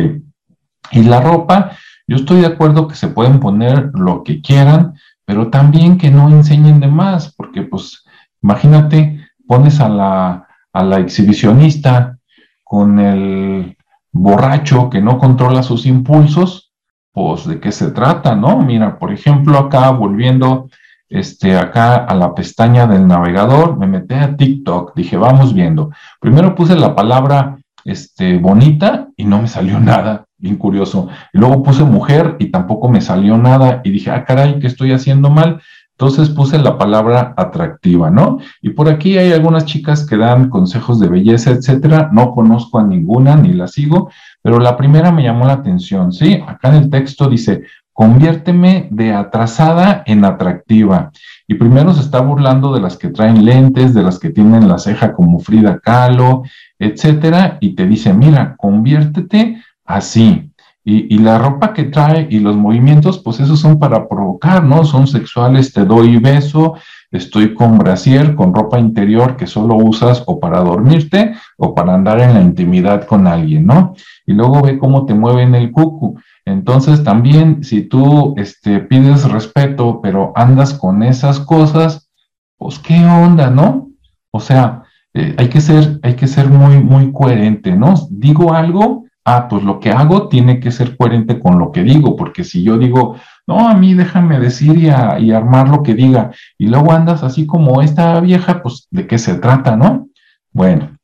Y 0.90 1.02
la 1.02 1.20
ropa, 1.20 1.72
yo 2.06 2.16
estoy 2.16 2.40
de 2.40 2.46
acuerdo 2.46 2.88
que 2.88 2.96
se 2.96 3.08
pueden 3.08 3.38
poner 3.38 3.90
lo 3.94 4.24
que 4.24 4.40
quieran, 4.40 4.94
pero 5.28 5.48
también 5.48 5.98
que 5.98 6.10
no 6.10 6.30
enseñen 6.30 6.80
de 6.80 6.86
más, 6.86 7.34
porque 7.34 7.60
pues 7.60 8.02
imagínate, 8.42 9.28
pones 9.46 9.78
a 9.78 9.90
la, 9.90 10.48
a 10.72 10.82
la 10.82 11.00
exhibicionista 11.00 12.16
con 12.64 12.98
el 12.98 13.76
borracho 14.10 14.88
que 14.88 15.02
no 15.02 15.18
controla 15.18 15.62
sus 15.62 15.84
impulsos, 15.84 16.72
pues 17.12 17.46
de 17.46 17.60
qué 17.60 17.72
se 17.72 17.90
trata, 17.90 18.34
¿no? 18.34 18.62
Mira, 18.62 18.98
por 18.98 19.12
ejemplo, 19.12 19.58
acá 19.58 19.90
volviendo 19.90 20.70
este, 21.10 21.58
acá 21.58 21.96
a 21.96 22.14
la 22.14 22.34
pestaña 22.34 22.86
del 22.86 23.06
navegador, 23.06 23.76
me 23.76 23.86
metí 23.86 24.14
a 24.14 24.34
TikTok, 24.34 24.94
dije, 24.96 25.18
vamos 25.18 25.52
viendo. 25.52 25.90
Primero 26.20 26.54
puse 26.54 26.74
la 26.74 26.96
palabra 26.96 27.58
este, 27.84 28.38
bonita 28.38 29.08
y 29.14 29.26
no 29.26 29.42
me 29.42 29.48
salió 29.48 29.78
nada 29.92 30.24
bien 30.38 30.56
curioso. 30.56 31.08
Y 31.32 31.38
luego 31.38 31.62
puse 31.62 31.84
mujer 31.84 32.36
y 32.38 32.46
tampoco 32.46 32.88
me 32.88 33.00
salió 33.00 33.36
nada 33.36 33.80
y 33.84 33.90
dije, 33.90 34.10
ah, 34.10 34.24
caray, 34.24 34.58
¿qué 34.58 34.66
estoy 34.66 34.92
haciendo 34.92 35.30
mal? 35.30 35.60
Entonces 36.00 36.30
puse 36.30 36.58
la 36.58 36.78
palabra 36.78 37.34
atractiva, 37.36 38.08
¿no? 38.08 38.38
Y 38.62 38.70
por 38.70 38.88
aquí 38.88 39.18
hay 39.18 39.32
algunas 39.32 39.64
chicas 39.64 40.06
que 40.06 40.16
dan 40.16 40.48
consejos 40.48 41.00
de 41.00 41.08
belleza, 41.08 41.50
etcétera. 41.50 42.10
No 42.12 42.30
conozco 42.30 42.78
a 42.78 42.84
ninguna 42.84 43.34
ni 43.34 43.52
la 43.52 43.66
sigo, 43.66 44.08
pero 44.40 44.60
la 44.60 44.76
primera 44.76 45.10
me 45.10 45.24
llamó 45.24 45.44
la 45.44 45.54
atención, 45.54 46.12
¿sí? 46.12 46.40
Acá 46.46 46.68
en 46.68 46.76
el 46.76 46.90
texto 46.90 47.28
dice, 47.28 47.64
conviérteme 47.92 48.86
de 48.92 49.12
atrasada 49.12 50.04
en 50.06 50.24
atractiva. 50.24 51.10
Y 51.48 51.54
primero 51.54 51.92
se 51.92 52.02
está 52.02 52.20
burlando 52.20 52.72
de 52.72 52.80
las 52.80 52.96
que 52.96 53.08
traen 53.08 53.44
lentes, 53.44 53.92
de 53.92 54.04
las 54.04 54.20
que 54.20 54.30
tienen 54.30 54.68
la 54.68 54.78
ceja 54.78 55.12
como 55.12 55.40
Frida 55.40 55.80
Kahlo, 55.80 56.44
etcétera, 56.78 57.58
y 57.60 57.74
te 57.74 57.88
dice, 57.88 58.14
mira, 58.14 58.54
conviértete 58.56 59.60
así. 59.88 60.52
Y, 60.84 61.18
la 61.18 61.38
ropa 61.38 61.74
que 61.74 61.84
trae 61.84 62.28
y 62.30 62.38
los 62.38 62.56
movimientos, 62.56 63.18
pues 63.18 63.40
esos 63.40 63.60
son 63.60 63.78
para 63.78 64.08
provocar, 64.08 64.64
¿no? 64.64 64.84
Son 64.84 65.06
sexuales, 65.06 65.74
te 65.74 65.84
doy 65.84 66.16
beso, 66.16 66.76
estoy 67.10 67.52
con 67.52 67.76
brasier, 67.76 68.34
con 68.34 68.54
ropa 68.54 68.78
interior 68.78 69.36
que 69.36 69.46
solo 69.46 69.74
usas 69.74 70.22
o 70.26 70.40
para 70.40 70.60
dormirte 70.60 71.34
o 71.58 71.74
para 71.74 71.92
andar 71.92 72.22
en 72.22 72.32
la 72.32 72.40
intimidad 72.40 73.04
con 73.04 73.26
alguien, 73.26 73.66
¿no? 73.66 73.94
Y 74.24 74.32
luego 74.32 74.62
ve 74.62 74.78
cómo 74.78 75.04
te 75.04 75.12
mueven 75.12 75.54
el 75.54 75.72
cucu. 75.72 76.18
Entonces 76.46 77.04
también 77.04 77.62
si 77.64 77.82
tú 77.82 78.32
este, 78.38 78.80
pides 78.80 79.30
respeto, 79.30 80.00
pero 80.00 80.32
andas 80.36 80.72
con 80.72 81.02
esas 81.02 81.38
cosas, 81.38 82.08
pues 82.56 82.78
qué 82.78 83.04
onda, 83.04 83.50
¿no? 83.50 83.90
O 84.30 84.40
sea, 84.40 84.84
eh, 85.12 85.34
hay 85.36 85.48
que 85.48 85.60
ser, 85.60 86.00
hay 86.02 86.14
que 86.14 86.28
ser 86.28 86.48
muy, 86.48 86.82
muy 86.82 87.12
coherente, 87.12 87.76
¿no? 87.76 87.92
Digo 88.08 88.54
algo 88.54 89.07
ah, 89.36 89.48
pues 89.48 89.62
lo 89.62 89.80
que 89.80 89.90
hago 89.90 90.28
tiene 90.28 90.60
que 90.60 90.70
ser 90.70 90.96
coherente 90.96 91.38
con 91.40 91.58
lo 91.58 91.72
que 91.72 91.82
digo, 91.82 92.16
porque 92.16 92.44
si 92.44 92.62
yo 92.62 92.78
digo, 92.78 93.16
no, 93.46 93.68
a 93.68 93.74
mí 93.74 93.94
déjame 93.94 94.38
decir 94.38 94.76
y, 94.76 94.86
y, 94.86 95.32
armar 95.32 95.68
lo 95.68 95.82
que 95.82 95.94
diga, 95.94 96.30
y 96.56 96.66
luego 96.66 96.92
andas 96.92 97.22
así 97.22 97.46
como 97.46 97.82
esta 97.82 98.18
vieja, 98.20 98.62
pues 98.62 98.88
de 98.90 99.06
qué 99.06 99.18
se 99.18 99.34
trata, 99.34 99.76
¿no? 99.76 100.08
Bueno, 100.52 100.96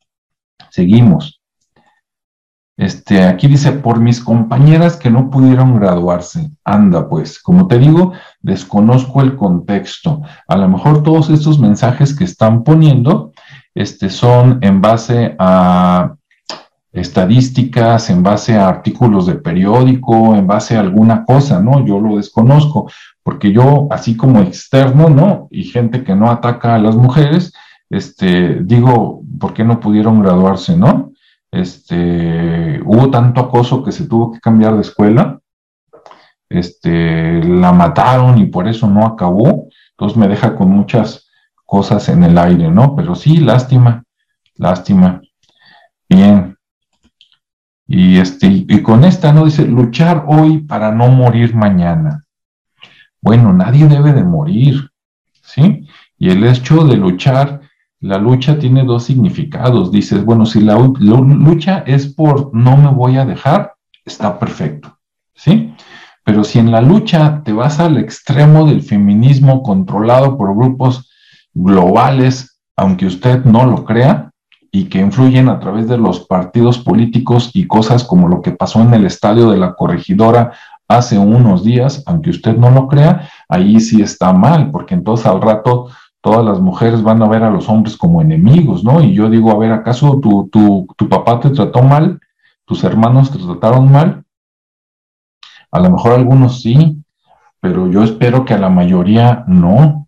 seguimos. 0.71 1.41
Este, 2.77 3.23
aquí 3.23 3.47
dice, 3.47 3.71
por 3.71 4.01
mis 4.01 4.21
compañeras 4.21 4.97
que 4.97 5.11
no 5.11 5.31
pudieron 5.31 5.79
graduarse. 5.79 6.51
Anda, 6.65 7.09
pues, 7.09 7.41
como 7.41 7.69
te 7.69 7.79
digo, 7.79 8.13
desconozco 8.41 9.21
el 9.23 9.37
contexto. 9.37 10.23
A 10.49 10.57
lo 10.57 10.69
mejor 10.69 11.03
todos 11.05 11.31
estos 11.31 11.61
mensajes 11.61 12.17
que 12.17 12.25
están 12.25 12.65
poniendo, 12.65 13.33
este, 13.75 14.11
son 14.11 14.59
en 14.63 14.81
base 14.81 15.37
a 15.39 16.15
estadísticas, 16.95 18.09
en 18.09 18.23
base 18.23 18.57
a 18.57 18.69
artículos 18.69 19.27
de 19.27 19.35
periódico, 19.35 20.37
en 20.37 20.47
base 20.47 20.77
a 20.77 20.81
alguna 20.81 21.25
cosa, 21.25 21.61
¿no? 21.61 21.85
Yo 21.85 22.01
lo 22.01 22.17
desconozco, 22.17 22.89
porque 23.23 23.53
yo, 23.53 23.89
así 23.91 24.17
como 24.17 24.41
externo, 24.41 25.11
¿no? 25.11 25.49
Y 25.51 25.65
gente 25.65 26.05
que 26.05 26.15
no 26.15 26.31
ataca 26.31 26.77
a 26.77 26.79
las 26.79 26.95
mujeres, 26.95 27.53
este, 27.91 28.61
digo, 28.63 29.23
¿por 29.41 29.53
qué 29.53 29.65
no 29.65 29.81
pudieron 29.81 30.23
graduarse, 30.23 30.77
no? 30.77 31.13
Este, 31.51 32.81
hubo 32.85 33.11
tanto 33.11 33.41
acoso 33.41 33.83
que 33.83 33.93
se 33.93 34.07
tuvo 34.07 34.33
que 34.33 34.41
cambiar 34.41 34.75
de 34.75 34.83
escuela, 34.83 35.41
este, 36.49 37.43
la 37.43 37.73
mataron 37.73 38.39
y 38.39 38.47
por 38.47 38.69
eso 38.69 38.89
no 38.89 39.05
acabó, 39.05 39.67
entonces 39.91 40.17
me 40.17 40.29
deja 40.29 40.55
con 40.55 40.71
muchas 40.71 41.29
cosas 41.65 42.09
en 42.09 42.23
el 42.23 42.39
aire, 42.39 42.71
¿no? 42.71 42.95
Pero 42.95 43.17
sí, 43.17 43.39
lástima, 43.39 44.05
lástima. 44.57 45.21
Bien, 46.09 46.54
y, 47.87 48.19
este, 48.19 48.47
y 48.47 48.83
con 48.83 49.05
esta 49.05 49.33
no 49.33 49.45
dice 49.45 49.67
luchar 49.67 50.25
hoy 50.27 50.59
para 50.59 50.93
no 50.93 51.09
morir 51.09 51.55
mañana. 51.55 52.25
Bueno, 53.21 53.53
nadie 53.53 53.87
debe 53.87 54.13
de 54.13 54.25
morir, 54.25 54.91
¿sí? 55.43 55.87
Y 56.19 56.31
el 56.31 56.45
hecho 56.45 56.85
de 56.85 56.97
luchar, 56.97 57.61
la 58.01 58.19
lucha 58.19 58.59
tiene 58.59 58.85
dos 58.85 59.05
significados. 59.05 59.91
Dices, 59.91 60.25
bueno, 60.25 60.47
si 60.47 60.61
la, 60.61 60.77
lucha 60.77 61.85
es 61.87 62.07
por 62.07 62.55
no 62.55 62.77
me 62.77 62.89
voy 62.89 63.17
a 63.17 63.25
dejar, 63.25 63.75
está 64.05 64.39
perfecto, 64.39 64.99
¿sí? 65.35 65.75
Pero 66.25 66.45
si 66.45 66.59
en 66.59 66.71
la 66.71 66.81
lucha 66.81 67.43
te 67.45 67.53
vas 67.53 67.81
al 67.81 67.99
extremo 67.99 68.67
del 68.67 68.83
feminismo 68.83 69.63
controlado 69.63 70.39
por 70.39 70.55
grupos 70.55 71.11
globales, 71.53 72.61
aunque 72.77 73.07
usted 73.07 73.45
no 73.45 73.67
lo 73.67 73.85
crea, 73.85 74.33
y 74.75 74.87
que 74.87 74.99
influyen 74.99 75.49
a 75.49 75.61
través 75.61 75.87
de 75.87 75.97
los 75.97 76.27
partidos 76.27 76.81
políticos 76.81 77.53
y 77.55 77.69
cosas 77.69 78.03
como 78.03 78.27
lo 78.27 78.43
que 78.43 78.51
pasó 78.51 78.81
en 78.81 78.93
el 78.93 79.07
estadio 79.07 79.49
de 79.53 79.57
la 79.57 79.75
corregidora 79.75 80.51
hace 80.89 81.17
unos 81.17 81.63
días, 81.63 82.03
aunque 82.07 82.31
usted 82.31 82.57
no 82.57 82.71
lo 82.71 82.89
crea, 82.89 83.31
ahí 83.49 83.79
sí 83.79 84.03
está 84.03 84.33
mal, 84.33 84.73
porque 84.73 84.95
entonces 84.95 85.27
al 85.27 85.41
rato 85.41 85.91
todas 86.21 86.45
las 86.45 86.59
mujeres 86.59 87.05
van 87.05 87.23
a 87.23 87.29
ver 87.29 87.45
a 87.45 87.51
los 87.51 87.69
hombres 87.69 87.97
como 87.97 88.21
enemigos, 88.21 88.83
¿no? 88.83 89.01
Y 89.01 89.15
yo 89.15 89.31
digo, 89.31 89.53
a 89.53 89.59
ver, 89.59 89.71
¿acaso 89.71 90.19
tu, 90.19 90.49
tu, 90.49 90.89
tu 90.97 91.09
papá 91.09 91.39
te 91.39 91.51
trató 91.51 91.81
mal? 91.81 92.19
¿Tus 92.65 92.83
hermanos 92.83 93.31
te 93.31 93.39
trataron 93.39 93.93
mal? 93.93 94.25
A 95.71 95.79
lo 95.79 95.89
mejor 95.89 96.15
algunos 96.15 96.63
sí, 96.63 97.01
pero 97.61 97.89
yo 97.89 98.03
espero 98.03 98.45
que 98.45 98.55
a 98.55 98.59
la 98.59 98.71
mayoría 98.71 99.45
no. 99.47 100.04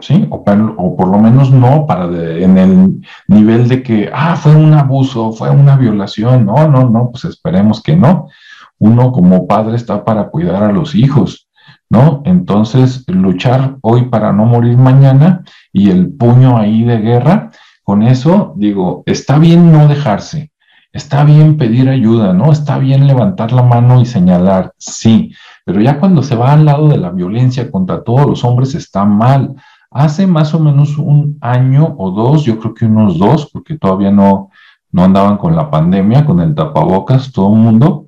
¿Sí? 0.00 0.26
O, 0.30 0.44
por 0.44 1.08
lo 1.08 1.18
menos 1.18 1.50
no 1.50 1.86
para 1.86 2.04
en 2.06 2.58
el 2.58 3.02
nivel 3.28 3.68
de 3.68 3.82
que, 3.82 4.10
ah, 4.12 4.36
fue 4.36 4.54
un 4.54 4.74
abuso, 4.74 5.32
fue 5.32 5.50
una 5.50 5.76
violación. 5.76 6.44
No, 6.46 6.68
no, 6.68 6.88
no, 6.88 7.10
pues 7.10 7.24
esperemos 7.24 7.82
que 7.82 7.96
no. 7.96 8.28
Uno 8.78 9.12
como 9.12 9.46
padre 9.46 9.76
está 9.76 10.04
para 10.04 10.28
cuidar 10.28 10.62
a 10.62 10.72
los 10.72 10.94
hijos, 10.94 11.48
¿no? 11.88 12.22
Entonces, 12.24 13.04
luchar 13.08 13.76
hoy 13.82 14.06
para 14.06 14.32
no 14.32 14.44
morir 14.44 14.76
mañana 14.76 15.44
y 15.72 15.90
el 15.90 16.12
puño 16.12 16.58
ahí 16.58 16.84
de 16.84 16.98
guerra, 16.98 17.50
con 17.82 18.02
eso 18.02 18.54
digo, 18.56 19.02
está 19.06 19.38
bien 19.38 19.72
no 19.72 19.88
dejarse, 19.88 20.50
está 20.92 21.24
bien 21.24 21.56
pedir 21.56 21.88
ayuda, 21.88 22.32
¿no? 22.32 22.52
Está 22.52 22.78
bien 22.78 23.06
levantar 23.06 23.52
la 23.52 23.62
mano 23.62 24.00
y 24.00 24.06
señalar, 24.06 24.72
sí, 24.76 25.32
pero 25.66 25.80
ya 25.80 25.98
cuando 25.98 26.22
se 26.22 26.36
va 26.36 26.52
al 26.52 26.64
lado 26.64 26.88
de 26.88 26.96
la 26.96 27.10
violencia 27.10 27.70
contra 27.70 28.04
todos 28.04 28.24
los 28.24 28.44
hombres 28.44 28.74
está 28.76 29.04
mal. 29.04 29.56
Hace 29.90 30.26
más 30.26 30.52
o 30.54 30.60
menos 30.60 30.98
un 30.98 31.38
año 31.40 31.94
o 31.98 32.10
dos, 32.10 32.44
yo 32.44 32.58
creo 32.58 32.74
que 32.74 32.86
unos 32.86 33.18
dos, 33.18 33.50
porque 33.52 33.78
todavía 33.78 34.10
no, 34.10 34.50
no 34.90 35.04
andaban 35.04 35.38
con 35.38 35.54
la 35.54 35.70
pandemia, 35.70 36.24
con 36.24 36.40
el 36.40 36.54
tapabocas, 36.54 37.32
todo 37.32 37.52
el 37.54 37.60
mundo. 37.60 38.06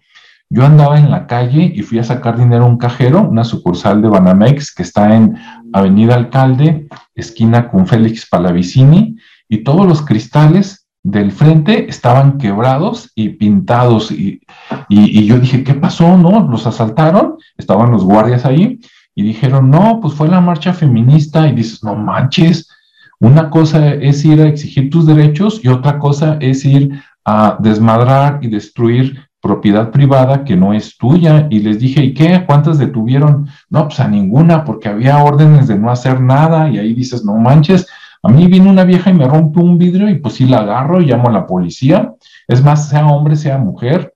Yo 0.51 0.65
andaba 0.65 0.99
en 0.99 1.11
la 1.11 1.27
calle 1.27 1.73
y 1.75 1.83
fui 1.83 1.99
a 1.99 2.05
sacar 2.05 2.39
dinero 2.39 2.65
a 2.65 2.69
un 2.69 2.79
cajero, 2.79 3.23
una 3.23 3.45
sucursal 3.45 4.01
de 4.01 4.09
Banamex 4.09 4.75
que 4.75 4.83
está 4.83 5.15
en 5.15 5.37
Avenida 5.73 6.15
Alcalde, 6.15 6.89
esquina 7.15 7.71
con 7.71 7.87
Félix 7.87 8.27
Palavicini, 8.29 9.17
y 9.49 9.59
todos 9.59 9.87
los 9.87 10.03
cristales 10.03 10.87
del 11.03 11.33
frente 11.33 11.89
estaban 11.89 12.39
quebrados 12.39 13.13
y 13.15 13.31
pintados. 13.31 14.11
Y, 14.11 14.41
y, 14.89 15.21
y, 15.21 15.27
yo 15.27 15.39
dije, 15.39 15.63
¿qué 15.65 15.75
pasó? 15.75 16.17
¿No? 16.17 16.49
¿Los 16.49 16.67
asaltaron? 16.67 17.37
Estaban 17.57 17.91
los 17.91 18.05
guardias 18.05 18.45
ahí 18.45 18.81
y 19.19 19.23
dijeron, 19.23 19.69
no, 19.69 19.99
pues 20.01 20.15
fue 20.15 20.29
la 20.29 20.41
marcha 20.41 20.73
feminista 20.73 21.49
y 21.49 21.53
dices, 21.53 21.83
no 21.83 21.97
manches, 21.97 22.71
una 23.19 23.51
cosa 23.51 23.95
es 23.95 24.25
ir 24.25 24.41
a 24.41 24.47
exigir 24.47 24.91
tus 24.91 25.07
derechos 25.07 25.61
y 25.65 25.67
otra 25.67 25.99
cosa 25.99 26.37
es 26.39 26.65
ir 26.65 27.03
a 27.25 27.57
desmadrar 27.59 28.39
y 28.43 28.47
destruir 28.47 29.19
propiedad 29.41 29.91
privada 29.91 30.45
que 30.45 30.55
no 30.55 30.73
es 30.73 30.97
tuya. 30.97 31.49
Y 31.51 31.59
les 31.59 31.81
dije, 31.81 32.05
¿y 32.05 32.15
qué? 32.15 32.45
¿Cuántas 32.47 32.79
detuvieron? 32.79 33.49
No, 33.69 33.89
pues 33.89 33.99
a 33.99 34.07
ninguna, 34.07 34.65
porque 34.65 34.89
había 34.89 35.19
órdenes 35.25 35.67
de 35.67 35.77
no 35.77 35.91
hacer 35.91 36.21
nada. 36.21 36.71
Y 36.71 36.79
ahí 36.79 36.95
dices, 36.95 37.25
no 37.25 37.35
manches, 37.39 37.89
a 38.23 38.29
mí 38.29 38.47
viene 38.47 38.71
una 38.71 38.85
vieja 38.85 39.11
y 39.11 39.15
me 39.15 39.27
rompe 39.27 39.59
un 39.59 39.79
vidrio 39.79 40.09
y 40.09 40.21
pues 40.21 40.35
sí 40.35 40.47
la 40.47 40.59
agarro 40.59 41.01
y 41.01 41.07
llamo 41.07 41.29
a 41.29 41.33
la 41.33 41.45
policía. 41.45 42.15
Es 42.47 42.63
más, 42.63 42.89
sea 42.89 43.09
hombre, 43.09 43.35
sea 43.35 43.59
mujer. 43.59 44.15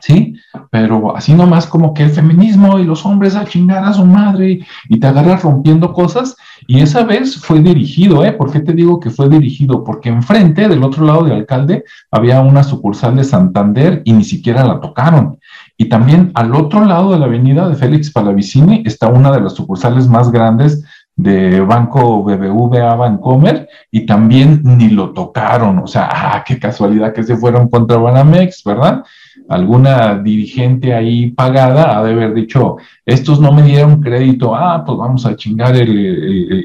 ¿Sí? 0.00 0.34
Pero 0.70 1.16
así 1.16 1.34
nomás 1.34 1.66
como 1.66 1.94
que 1.94 2.04
el 2.04 2.10
feminismo 2.10 2.78
y 2.78 2.84
los 2.84 3.04
hombres 3.04 3.36
a 3.36 3.44
chingar 3.44 3.84
a 3.84 3.92
su 3.92 4.04
madre 4.04 4.60
y 4.88 5.00
te 5.00 5.06
agarras 5.06 5.42
rompiendo 5.42 5.92
cosas. 5.92 6.36
Y 6.66 6.80
esa 6.80 7.04
vez 7.04 7.36
fue 7.36 7.60
dirigido, 7.60 8.24
¿eh? 8.24 8.32
¿Por 8.32 8.52
qué 8.52 8.60
te 8.60 8.72
digo 8.72 9.00
que 9.00 9.10
fue 9.10 9.28
dirigido? 9.28 9.82
Porque 9.84 10.08
enfrente, 10.08 10.68
del 10.68 10.82
otro 10.82 11.04
lado 11.04 11.24
del 11.24 11.34
alcalde, 11.34 11.84
había 12.10 12.40
una 12.40 12.62
sucursal 12.62 13.16
de 13.16 13.24
Santander 13.24 14.02
y 14.04 14.12
ni 14.12 14.24
siquiera 14.24 14.64
la 14.64 14.80
tocaron. 14.80 15.38
Y 15.76 15.88
también 15.88 16.30
al 16.34 16.54
otro 16.54 16.84
lado 16.84 17.12
de 17.12 17.18
la 17.18 17.26
avenida 17.26 17.68
de 17.68 17.74
Félix 17.74 18.10
Palavicini 18.12 18.82
está 18.84 19.08
una 19.08 19.32
de 19.32 19.40
las 19.40 19.54
sucursales 19.54 20.08
más 20.08 20.30
grandes 20.30 20.84
de 21.16 21.60
Banco 21.60 22.22
BBVA 22.22 22.94
Bancomer 22.94 23.68
y 23.90 24.06
también 24.06 24.62
ni 24.64 24.90
lo 24.90 25.12
tocaron. 25.12 25.78
O 25.78 25.86
sea, 25.86 26.08
ah, 26.10 26.44
qué 26.46 26.58
casualidad 26.58 27.12
que 27.12 27.22
se 27.22 27.36
fueron 27.36 27.68
contra 27.68 27.98
Banamex, 27.98 28.64
¿verdad? 28.64 29.02
Alguna 29.50 30.16
dirigente 30.16 30.94
ahí 30.94 31.32
pagada 31.32 31.98
ha 31.98 32.04
de 32.04 32.12
haber 32.12 32.34
dicho, 32.34 32.76
estos 33.04 33.40
no 33.40 33.50
me 33.50 33.62
dieron 33.62 34.00
crédito, 34.00 34.54
ah, 34.54 34.84
pues 34.86 34.96
vamos 34.96 35.26
a 35.26 35.34
chingar 35.34 35.74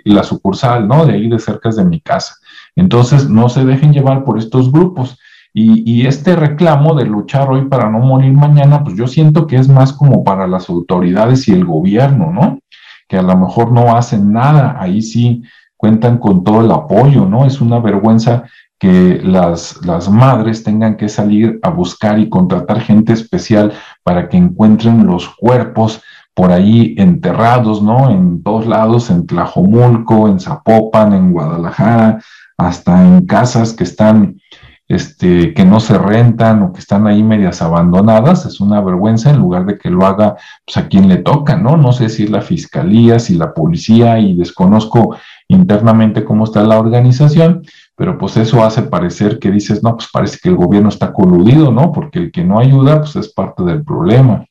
la 0.04 0.24
sucursal, 0.24 0.88
¿no? 0.88 1.04
De 1.04 1.13
ahí 1.13 1.27
de 1.27 1.39
cerca 1.39 1.72
de 1.72 1.84
mi 1.84 2.00
casa. 2.00 2.36
Entonces, 2.75 3.27
no 3.27 3.50
se 3.50 3.65
dejen 3.65 3.92
llevar 3.92 4.24
por 4.24 4.38
estos 4.38 4.72
grupos. 4.72 5.18
Y, 5.51 5.82
y, 5.92 6.06
este 6.06 6.36
reclamo 6.36 6.94
de 6.94 7.06
luchar 7.06 7.50
hoy 7.50 7.65
para 7.65 7.89
no 7.89 8.00
morir 8.00 8.34
mañana, 8.34 8.84
pues 8.84 8.96
yo 8.96 9.08
siento 9.08 9.48
que 9.48 9.56
es 9.56 9.68
más 9.68 9.92
como 9.92 10.24
para 10.24 10.46
las 10.46 10.70
autoridades 10.70 11.48
y 11.48 11.54
el 11.54 11.65
gobierno, 11.65 12.32
¿no? 12.32 12.60
Que 13.08 13.18
a 13.18 13.24
lo 13.24 13.36
mejor 13.36 13.72
no 13.72 13.96
hacen 13.96 14.32
nada, 14.32 14.75
ahí 14.77 15.01
sí 15.01 15.42
cuentan 15.75 16.20
con 16.20 16.44
todo 16.44 16.62
el 16.62 16.72
apoyo, 16.72 17.25
¿no? 17.25 17.46
Es 17.46 17.62
una 17.62 17.80
vergüenza 17.80 18.44
que 18.79 19.22
las, 19.24 19.86
las 19.86 20.10
madres 20.10 20.63
tengan 20.63 20.98
que 20.98 21.10
salir 21.10 21.60
a 21.63 21.70
buscar 21.70 22.20
y 22.20 22.29
contratar 22.29 22.82
gente 22.82 23.13
especial 23.13 23.74
para 24.03 24.27
que 24.27 24.38
encuentren 24.38 25.05
los 25.05 25.29
cuerpos 25.29 26.01
por 26.36 26.51
ahí 26.51 26.94
enterrados, 26.98 27.82
¿no? 27.82 28.10
En 28.10 28.44
todos 28.44 28.67
lados, 28.67 29.10
en 29.10 29.25
Tlajomulco, 29.25 30.27
en 30.27 30.39
Zapopan, 30.39 31.13
en 31.13 31.32
Guadalajara, 31.32 32.22
hasta 32.58 33.01
en 33.01 33.25
casas 33.25 33.72
que 33.72 33.86
están, 33.86 34.41
este, 34.89 35.53
que 35.53 35.63
no 35.63 35.79
se 35.79 35.98
rentan 35.98 36.62
o 36.62 36.74
que 36.74 36.82
están 36.82 37.08
ahí 37.08 37.24
medias 37.24 37.62
abandonadas, 37.62 38.46
es 38.46 38.60
una 38.60 38.82
vergüenza 38.82 39.29
en 39.29 39.38
lugar 39.38 39.65
de 39.65 39.77
que 39.77 39.89
lo 39.89 40.05
haga 40.05 40.36
pues, 40.65 40.75
a 40.75 40.89
quien 40.89 41.08
le 41.08 41.17
toca, 41.17 41.55
¿no? 41.55 41.77
No 41.77 41.94
sé 41.94 42.10
si 42.10 42.25
es 42.25 42.29
la 42.29 42.41
fiscalía, 42.41 43.17
si 43.17 43.36
la 43.36 43.53
policía, 43.53 44.20
y 44.20 44.36
desconozco 44.36 45.15
internamente 45.48 46.25
cómo 46.25 46.44
está 46.44 46.63
la 46.63 46.77
organización, 46.77 47.63
pero 47.96 48.18
pues 48.18 48.36
eso 48.38 48.64
hace 48.64 48.84
parecer 48.84 49.40
que 49.40 49.50
dices, 49.50 49.82
no, 49.82 49.96
pues 49.96 50.10
parece 50.12 50.38
que 50.42 50.50
el 50.50 50.56
gobierno 50.56 50.90
está 50.90 51.14
coludido, 51.14 51.72
¿no? 51.72 51.92
Porque 51.92 52.20
el 52.20 52.32
que 52.32 52.44
no 52.44 52.60
ayuda, 52.60 53.00
pues 53.00 53.16
es 53.16 53.32
parte 53.32 53.64
del 53.64 53.84
problema. 53.84 54.46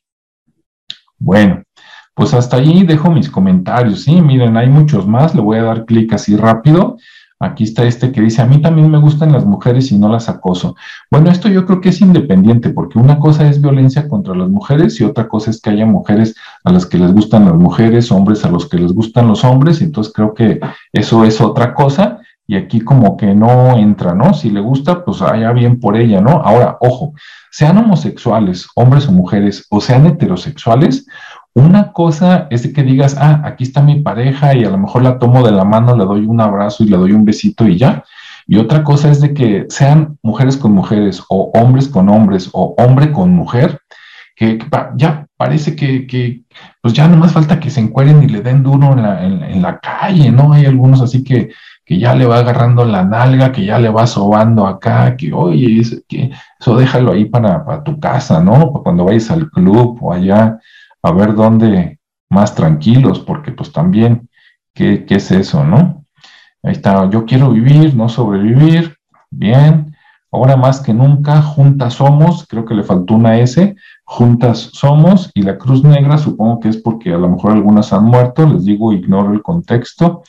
Bueno, 1.19 1.63
pues 2.15 2.33
hasta 2.33 2.57
allí 2.57 2.83
dejo 2.85 3.11
mis 3.11 3.29
comentarios, 3.29 4.03
sí, 4.03 4.21
miren, 4.21 4.57
hay 4.57 4.67
muchos 4.67 5.07
más, 5.07 5.35
le 5.35 5.41
voy 5.41 5.57
a 5.57 5.63
dar 5.63 5.85
clic 5.85 6.13
así 6.13 6.35
rápido. 6.35 6.97
Aquí 7.37 7.65
está 7.65 7.83
este 7.83 8.13
que 8.13 8.21
dice, 8.21 8.41
a 8.41 8.45
mí 8.45 8.61
también 8.61 8.89
me 8.89 8.97
gustan 8.97 9.33
las 9.33 9.45
mujeres 9.45 9.91
y 9.91 9.99
no 9.99 10.07
las 10.07 10.29
acoso. 10.29 10.75
Bueno, 11.11 11.29
esto 11.29 11.49
yo 11.49 11.65
creo 11.65 11.81
que 11.81 11.89
es 11.89 11.99
independiente, 11.99 12.69
porque 12.69 12.97
una 12.97 13.19
cosa 13.19 13.47
es 13.47 13.61
violencia 13.61 14.07
contra 14.07 14.33
las 14.33 14.49
mujeres 14.49 14.99
y 15.01 15.03
otra 15.03 15.27
cosa 15.27 15.51
es 15.51 15.61
que 15.61 15.69
haya 15.69 15.85
mujeres 15.85 16.35
a 16.63 16.71
las 16.71 16.85
que 16.85 16.97
les 16.97 17.13
gustan 17.13 17.45
las 17.45 17.55
mujeres, 17.55 18.11
hombres 18.11 18.45
a 18.45 18.49
los 18.49 18.67
que 18.69 18.77
les 18.77 18.93
gustan 18.93 19.27
los 19.27 19.43
hombres, 19.43 19.81
entonces 19.81 20.13
creo 20.15 20.33
que 20.33 20.61
eso 20.93 21.25
es 21.25 21.41
otra 21.41 21.73
cosa 21.73 22.21
y 22.47 22.55
aquí 22.55 22.81
como 22.81 23.17
que 23.17 23.33
no 23.33 23.77
entra, 23.77 24.13
¿no? 24.13 24.33
Si 24.33 24.49
le 24.49 24.59
gusta, 24.59 25.03
pues 25.03 25.21
allá 25.21 25.51
bien 25.51 25.79
por 25.79 25.97
ella, 25.97 26.21
¿no? 26.21 26.41
Ahora, 26.43 26.77
ojo, 26.79 27.13
sean 27.51 27.77
homosexuales, 27.77 28.67
hombres 28.75 29.07
o 29.07 29.11
mujeres, 29.11 29.65
o 29.69 29.81
sean 29.81 30.05
heterosexuales, 30.05 31.07
una 31.55 31.93
cosa 31.93 32.47
es 32.49 32.63
de 32.63 32.73
que 32.73 32.83
digas, 32.83 33.15
ah, 33.17 33.41
aquí 33.45 33.63
está 33.63 33.81
mi 33.81 34.01
pareja 34.01 34.53
y 34.53 34.65
a 34.65 34.69
lo 34.69 34.77
mejor 34.77 35.03
la 35.03 35.17
tomo 35.17 35.41
de 35.45 35.53
la 35.53 35.63
mano, 35.63 35.95
le 35.95 36.03
doy 36.03 36.25
un 36.25 36.41
abrazo 36.41 36.83
y 36.83 36.87
le 36.87 36.97
doy 36.97 37.13
un 37.13 37.23
besito 37.23 37.65
y 37.65 37.77
ya. 37.77 38.03
Y 38.45 38.57
otra 38.57 38.83
cosa 38.83 39.09
es 39.09 39.21
de 39.21 39.33
que 39.33 39.65
sean 39.69 40.17
mujeres 40.21 40.57
con 40.57 40.73
mujeres 40.73 41.23
o 41.29 41.51
hombres 41.55 41.87
con 41.87 42.09
hombres 42.09 42.49
o 42.51 42.75
hombre 42.77 43.11
con 43.13 43.33
mujer, 43.33 43.79
que, 44.35 44.59
ya 44.97 45.25
parece 45.37 45.77
que, 45.77 46.43
pues 46.81 46.93
ya 46.93 47.07
no 47.07 47.15
más 47.15 47.31
falta 47.31 47.59
que 47.59 47.69
se 47.69 47.79
encueren 47.79 48.21
y 48.21 48.27
le 48.27 48.41
den 48.41 48.61
duro 48.61 48.91
en 48.91 49.61
la 49.61 49.79
calle, 49.79 50.31
¿no? 50.31 50.51
Hay 50.51 50.65
algunos 50.65 51.01
así 51.01 51.23
que 51.23 51.51
que 51.85 51.99
ya 51.99 52.15
le 52.15 52.25
va 52.25 52.39
agarrando 52.39 52.83
la 52.83 53.03
nalga, 53.03 53.51
que 53.51 53.63
ya 53.63 53.77
le 53.77 53.89
va 53.89 54.07
sobando 54.07 54.65
acá, 54.65 55.15
que 55.15 55.31
oye, 55.31 55.83
que 56.07 56.31
eso 56.59 56.75
déjalo 56.75 57.13
ahí 57.13 57.25
para, 57.25 57.63
para, 57.63 57.83
tu 57.83 57.99
casa, 57.99 58.41
¿no? 58.41 58.73
Para 58.73 58.83
cuando 58.83 59.05
vayas 59.05 59.29
al 59.29 59.49
club 59.51 59.99
o 60.01 60.11
allá 60.11 60.59
a 61.03 61.11
ver 61.11 61.35
dónde 61.35 61.99
más 62.29 62.55
tranquilos, 62.55 63.19
porque 63.19 63.51
pues 63.51 63.71
también, 63.71 64.27
¿qué, 64.73 65.05
qué 65.05 65.15
es 65.15 65.31
eso, 65.31 65.63
no? 65.63 66.05
Ahí 66.63 66.71
está, 66.71 67.07
yo 67.11 67.25
quiero 67.25 67.51
vivir, 67.51 67.95
no 67.95 68.09
sobrevivir, 68.09 68.97
bien, 69.29 69.95
ahora 70.31 70.57
más 70.57 70.81
que 70.81 70.93
nunca, 70.93 71.41
juntas 71.41 71.93
somos, 71.93 72.47
creo 72.47 72.65
que 72.65 72.73
le 72.73 72.83
faltó 72.83 73.13
una 73.13 73.37
S, 73.37 73.75
juntas 74.03 74.71
somos, 74.73 75.29
y 75.35 75.43
la 75.43 75.59
cruz 75.59 75.83
negra 75.83 76.17
supongo 76.17 76.59
que 76.59 76.69
es 76.69 76.77
porque 76.77 77.13
a 77.13 77.17
lo 77.17 77.29
mejor 77.29 77.51
algunas 77.51 77.93
han 77.93 78.05
muerto, 78.05 78.47
les 78.47 78.65
digo, 78.65 78.91
ignoro 78.91 79.33
el 79.33 79.43
contexto, 79.43 80.23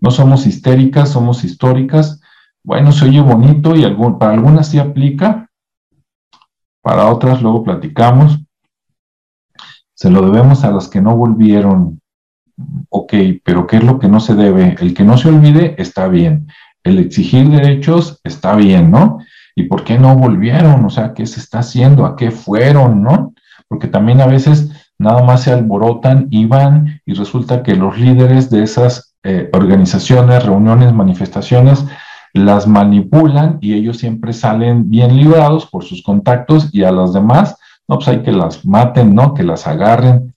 no 0.00 0.10
somos 0.10 0.46
histéricas, 0.46 1.10
somos 1.10 1.44
históricas. 1.44 2.20
Bueno, 2.62 2.92
se 2.92 3.06
oye 3.06 3.20
bonito 3.20 3.74
y 3.76 3.82
para 4.18 4.32
algunas 4.32 4.68
sí 4.68 4.78
aplica, 4.78 5.50
para 6.82 7.08
otras 7.08 7.42
luego 7.42 7.62
platicamos. 7.62 8.38
Se 9.94 10.10
lo 10.10 10.22
debemos 10.22 10.64
a 10.64 10.70
las 10.70 10.88
que 10.88 11.00
no 11.00 11.16
volvieron. 11.16 12.00
Ok, 12.88 13.14
pero 13.44 13.66
¿qué 13.66 13.76
es 13.76 13.84
lo 13.84 13.98
que 13.98 14.08
no 14.08 14.20
se 14.20 14.34
debe? 14.34 14.76
El 14.80 14.94
que 14.94 15.04
no 15.04 15.16
se 15.16 15.28
olvide 15.28 15.74
está 15.78 16.08
bien. 16.08 16.48
El 16.82 16.98
exigir 16.98 17.48
derechos 17.50 18.20
está 18.24 18.56
bien, 18.56 18.90
¿no? 18.90 19.18
¿Y 19.54 19.64
por 19.64 19.84
qué 19.84 19.98
no 19.98 20.16
volvieron? 20.16 20.84
O 20.84 20.90
sea, 20.90 21.12
¿qué 21.12 21.26
se 21.26 21.40
está 21.40 21.58
haciendo? 21.58 22.06
¿A 22.06 22.16
qué 22.16 22.30
fueron? 22.30 23.02
¿No? 23.02 23.34
Porque 23.68 23.88
también 23.88 24.20
a 24.20 24.26
veces 24.26 24.70
nada 24.98 25.22
más 25.22 25.42
se 25.42 25.52
alborotan 25.52 26.28
y 26.30 26.46
van 26.46 27.00
y 27.04 27.14
resulta 27.14 27.62
que 27.62 27.74
los 27.74 27.98
líderes 27.98 28.50
de 28.50 28.62
esas 28.62 29.09
eh, 29.22 29.50
organizaciones, 29.52 30.44
reuniones, 30.46 30.94
manifestaciones, 30.94 31.84
las 32.32 32.66
manipulan 32.66 33.58
y 33.60 33.74
ellos 33.74 33.98
siempre 33.98 34.32
salen 34.32 34.88
bien 34.88 35.14
librados 35.16 35.66
por 35.66 35.84
sus 35.84 36.02
contactos 36.02 36.70
y 36.72 36.84
a 36.84 36.92
las 36.92 37.12
demás, 37.12 37.56
no, 37.86 37.96
pues 37.96 38.08
hay 38.08 38.22
que 38.22 38.32
las 38.32 38.64
maten, 38.64 39.14
¿no? 39.14 39.34
Que 39.34 39.42
las 39.42 39.66
agarren. 39.66 40.34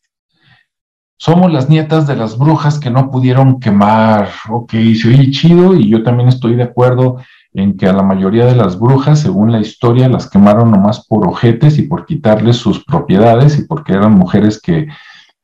Somos 1.18 1.54
las 1.54 1.70
nietas 1.70 2.08
de 2.08 2.18
las 2.18 2.38
brujas 2.38 2.78
que 2.80 2.90
no 2.90 3.10
pudieron 3.10 3.60
quemar. 3.62 4.30
Ok, 4.50 4.72
se 4.72 5.08
oye 5.08 5.32
chido 5.32 5.76
y 5.76 5.88
yo 5.88 6.04
también 6.04 6.28
estoy 6.28 6.56
de 6.56 6.64
acuerdo 6.64 7.18
en 7.54 7.78
que 7.78 7.88
a 7.88 7.94
la 7.94 8.04
mayoría 8.04 8.46
de 8.46 8.56
las 8.56 8.78
brujas, 8.78 9.20
según 9.20 9.52
la 9.52 9.62
historia, 9.62 10.10
las 10.10 10.30
quemaron 10.30 10.72
nomás 10.72 11.06
por 11.06 11.26
ojetes 11.26 11.78
y 11.78 11.84
por 11.84 12.06
quitarles 12.06 12.58
sus 12.58 12.84
propiedades 12.84 13.58
y 13.60 13.66
porque 13.66 13.94
eran 13.94 14.12
mujeres 14.14 14.60
que, 14.60 14.88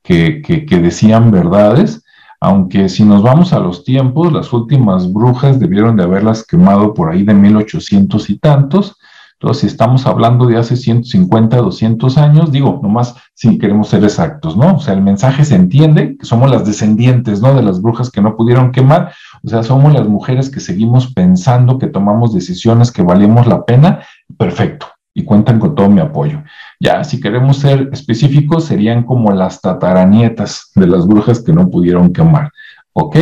que, 0.03 0.41
que 0.41 0.77
decían 0.79 1.31
verdades 1.31 2.03
aunque 2.41 2.87
si 2.89 3.03
nos 3.03 3.21
vamos 3.21 3.53
a 3.53 3.59
los 3.59 3.83
tiempos, 3.83 4.31
las 4.31 4.53
últimas 4.53 5.11
brujas 5.11 5.59
debieron 5.59 5.97
de 5.97 6.03
haberlas 6.03 6.45
quemado 6.45 6.93
por 6.93 7.11
ahí 7.11 7.23
de 7.23 7.33
1800 7.33 8.29
y 8.29 8.37
tantos. 8.37 8.95
Entonces, 9.33 9.61
si 9.61 9.67
estamos 9.67 10.05
hablando 10.05 10.47
de 10.47 10.57
hace 10.57 10.75
150, 10.75 11.57
200 11.57 12.17
años, 12.17 12.51
digo, 12.51 12.79
nomás 12.83 13.15
si 13.33 13.57
queremos 13.57 13.87
ser 13.87 14.03
exactos, 14.03 14.57
¿no? 14.57 14.75
O 14.75 14.79
sea, 14.81 14.93
el 14.93 15.01
mensaje 15.01 15.45
se 15.45 15.55
entiende, 15.55 16.17
que 16.17 16.25
somos 16.25 16.51
las 16.51 16.65
descendientes, 16.65 17.41
¿no? 17.41 17.53
De 17.53 17.63
las 17.63 17.81
brujas 17.81 18.11
que 18.11 18.21
no 18.21 18.35
pudieron 18.35 18.73
quemar, 18.73 19.13
o 19.41 19.47
sea, 19.47 19.63
somos 19.63 19.93
las 19.93 20.07
mujeres 20.09 20.49
que 20.49 20.59
seguimos 20.59 21.13
pensando 21.13 21.77
que 21.77 21.87
tomamos 21.87 22.33
decisiones 22.33 22.91
que 22.91 23.01
valemos 23.01 23.47
la 23.47 23.63
pena, 23.63 24.01
perfecto, 24.37 24.87
y 25.13 25.23
cuentan 25.23 25.59
con 25.59 25.75
todo 25.75 25.89
mi 25.89 26.01
apoyo. 26.01 26.43
Ya, 26.79 27.03
si 27.03 27.19
queremos 27.19 27.57
ser 27.57 27.89
específicos, 27.91 28.65
serían 28.65 29.03
como 29.03 29.31
las 29.31 29.61
tataranietas 29.61 30.71
de 30.75 30.87
las 30.87 31.07
brujas 31.07 31.41
que 31.41 31.53
no 31.53 31.69
pudieron 31.69 32.13
quemar. 32.13 32.51
¿Ok? 32.93 33.17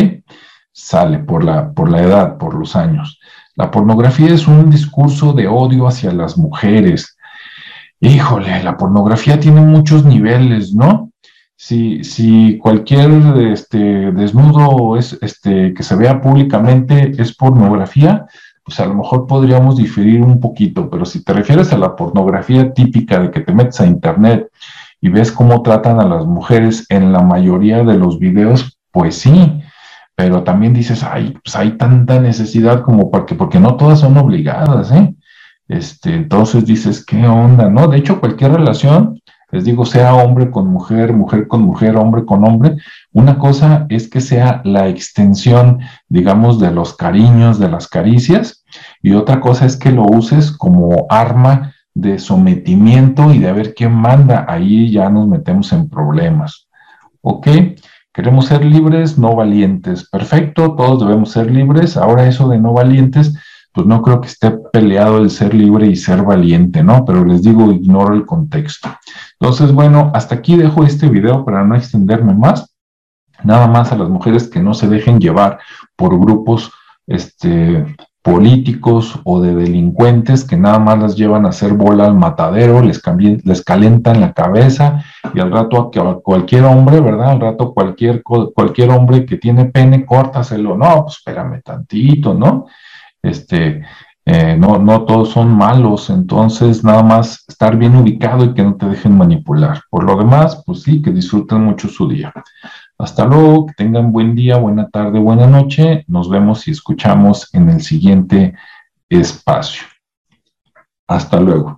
Sale 0.71 1.19
por 1.19 1.43
la, 1.43 1.71
por 1.71 1.89
la 1.89 2.01
edad, 2.01 2.37
por 2.37 2.53
los 2.53 2.75
años. 2.75 3.19
La 3.55 3.71
pornografía 3.71 4.33
es 4.33 4.47
un 4.47 4.69
discurso 4.69 5.33
de 5.33 5.47
odio 5.47 5.87
hacia 5.87 6.13
las 6.13 6.37
mujeres. 6.37 7.17
Híjole, 7.99 8.63
la 8.63 8.77
pornografía 8.77 9.39
tiene 9.39 9.61
muchos 9.61 10.05
niveles, 10.05 10.73
¿no? 10.73 11.11
Si, 11.55 12.03
si 12.03 12.59
cualquier 12.59 13.09
este, 13.51 14.11
desnudo 14.11 14.95
es, 14.95 15.17
este, 15.23 15.73
que 15.73 15.81
se 15.81 15.95
vea 15.95 16.21
públicamente 16.21 17.13
es 17.19 17.35
pornografía, 17.35 18.27
pues 18.67 18.81
a 18.81 18.85
lo 18.85 18.95
mejor 18.95 19.27
podríamos 19.27 19.77
diferir 19.77 20.21
un 20.21 20.41
poquito, 20.41 20.89
pero 20.89 21.05
si 21.05 21.23
te 21.23 21.31
refieres 21.31 21.71
a 21.71 21.77
la 21.77 21.95
pornografía 21.95 22.73
típica 22.73 23.17
de 23.17 23.31
que 23.31 23.39
te 23.39 23.53
metes 23.53 23.79
a 23.79 23.85
internet 23.85 24.49
y 24.99 25.07
ves 25.07 25.31
cómo 25.31 25.61
tratan 25.61 26.01
a 26.01 26.05
las 26.05 26.25
mujeres 26.25 26.85
en 26.89 27.13
la 27.13 27.21
mayoría 27.21 27.85
de 27.85 27.97
los 27.97 28.19
videos, 28.19 28.77
pues 28.91 29.19
sí, 29.19 29.61
pero 30.15 30.43
también 30.43 30.73
dices, 30.73 31.01
ay, 31.01 31.37
pues 31.41 31.55
hay 31.55 31.77
tanta 31.77 32.19
necesidad 32.19 32.81
como 32.81 33.09
porque, 33.09 33.35
porque 33.35 33.57
no 33.57 33.77
todas 33.77 34.01
son 34.01 34.17
obligadas, 34.17 34.91
¿eh? 34.91 35.15
Este, 35.69 36.13
entonces 36.13 36.65
dices, 36.65 37.05
¿qué 37.05 37.25
onda? 37.25 37.69
¿No? 37.69 37.87
De 37.87 37.99
hecho, 37.99 38.19
cualquier 38.19 38.51
relación, 38.51 39.21
les 39.51 39.63
digo, 39.63 39.85
sea 39.85 40.13
hombre 40.13 40.51
con 40.51 40.67
mujer, 40.67 41.13
mujer 41.13 41.47
con 41.47 41.61
mujer, 41.61 41.95
hombre 41.95 42.25
con 42.25 42.43
hombre, 42.43 42.77
una 43.13 43.39
cosa 43.39 43.85
es 43.89 44.09
que 44.09 44.19
sea 44.19 44.61
la 44.65 44.87
extensión, 44.89 45.79
digamos, 46.09 46.59
de 46.59 46.71
los 46.71 46.95
cariños, 46.95 47.57
de 47.57 47.69
las 47.69 47.87
caricias, 47.87 48.65
y 49.01 49.13
otra 49.13 49.39
cosa 49.39 49.65
es 49.65 49.77
que 49.77 49.91
lo 49.91 50.03
uses 50.03 50.51
como 50.51 51.07
arma 51.09 51.73
de 51.93 52.19
sometimiento 52.19 53.33
y 53.33 53.39
de 53.39 53.51
ver 53.53 53.73
quién 53.73 53.93
manda. 53.93 54.45
Ahí 54.47 54.91
ya 54.91 55.09
nos 55.09 55.27
metemos 55.27 55.71
en 55.73 55.89
problemas. 55.89 56.67
¿Ok? 57.21 57.47
Queremos 58.13 58.45
ser 58.45 58.63
libres, 58.63 59.17
no 59.17 59.35
valientes. 59.35 60.07
Perfecto, 60.09 60.75
todos 60.75 60.99
debemos 60.99 61.31
ser 61.31 61.49
libres. 61.49 61.97
Ahora 61.97 62.27
eso 62.27 62.47
de 62.49 62.59
no 62.59 62.73
valientes, 62.73 63.33
pues 63.77 63.85
no 63.85 64.01
creo 64.01 64.21
que 64.21 64.27
esté 64.27 64.49
peleado 64.73 65.19
el 65.19 65.29
ser 65.29 65.53
libre 65.53 65.85
y 65.85 65.95
ser 65.95 66.23
valiente, 66.23 66.81
¿no? 66.81 67.05
Pero 67.05 67.23
les 67.23 67.43
digo, 67.43 67.71
ignoro 67.71 68.15
el 68.15 68.25
contexto. 68.25 68.89
Entonces, 69.39 69.71
bueno, 69.71 70.09
hasta 70.15 70.33
aquí 70.33 70.57
dejo 70.57 70.83
este 70.83 71.07
video 71.07 71.45
para 71.45 71.63
no 71.63 71.75
extenderme 71.75 72.33
más. 72.33 72.73
Nada 73.43 73.67
más 73.67 73.91
a 73.91 73.95
las 73.95 74.09
mujeres 74.09 74.47
que 74.47 74.61
no 74.61 74.73
se 74.73 74.87
dejen 74.87 75.19
llevar 75.19 75.59
por 75.95 76.19
grupos 76.19 76.71
este, 77.05 77.85
políticos 78.23 79.19
o 79.23 79.41
de 79.41 79.53
delincuentes 79.53 80.43
que 80.43 80.57
nada 80.57 80.79
más 80.79 80.97
las 80.97 81.15
llevan 81.15 81.45
a 81.45 81.49
hacer 81.49 81.73
bola 81.73 82.05
al 82.05 82.15
matadero, 82.15 82.81
les, 82.81 82.99
les 83.45 83.63
calentan 83.63 84.21
la 84.21 84.33
cabeza 84.33 85.03
y 85.35 85.39
al 85.39 85.51
rato 85.51 85.91
a 85.95 86.19
cualquier 86.19 86.63
hombre, 86.63 86.99
¿verdad? 86.99 87.29
Al 87.29 87.41
rato 87.41 87.75
cualquier, 87.75 88.23
cualquier 88.23 88.89
hombre 88.89 89.23
que 89.23 89.37
tiene 89.37 89.65
pene, 89.65 90.03
córtaselo. 90.03 90.75
No, 90.75 91.03
pues 91.03 91.17
espérame 91.17 91.61
tantito, 91.61 92.33
¿no? 92.33 92.65
Este, 93.27 93.83
eh, 94.25 94.57
no, 94.57 94.77
no 94.77 95.05
todos 95.05 95.29
son 95.29 95.55
malos, 95.55 96.09
entonces 96.09 96.83
nada 96.83 97.01
más 97.01 97.45
estar 97.47 97.77
bien 97.77 97.95
ubicado 97.95 98.43
y 98.43 98.53
que 98.53 98.63
no 98.63 98.75
te 98.75 98.85
dejen 98.87 99.17
manipular. 99.17 99.83
Por 99.89 100.03
lo 100.03 100.17
demás, 100.17 100.63
pues 100.65 100.81
sí, 100.83 101.01
que 101.01 101.11
disfruten 101.11 101.63
mucho 101.63 101.87
su 101.87 102.09
día. 102.09 102.33
Hasta 102.97 103.25
luego, 103.25 103.67
que 103.67 103.73
tengan 103.75 104.11
buen 104.11 104.35
día, 104.35 104.57
buena 104.57 104.89
tarde, 104.89 105.19
buena 105.19 105.47
noche. 105.47 106.03
Nos 106.07 106.29
vemos 106.29 106.67
y 106.67 106.71
escuchamos 106.71 107.53
en 107.53 107.69
el 107.69 107.81
siguiente 107.81 108.55
espacio. 109.07 109.83
Hasta 111.07 111.39
luego. 111.39 111.76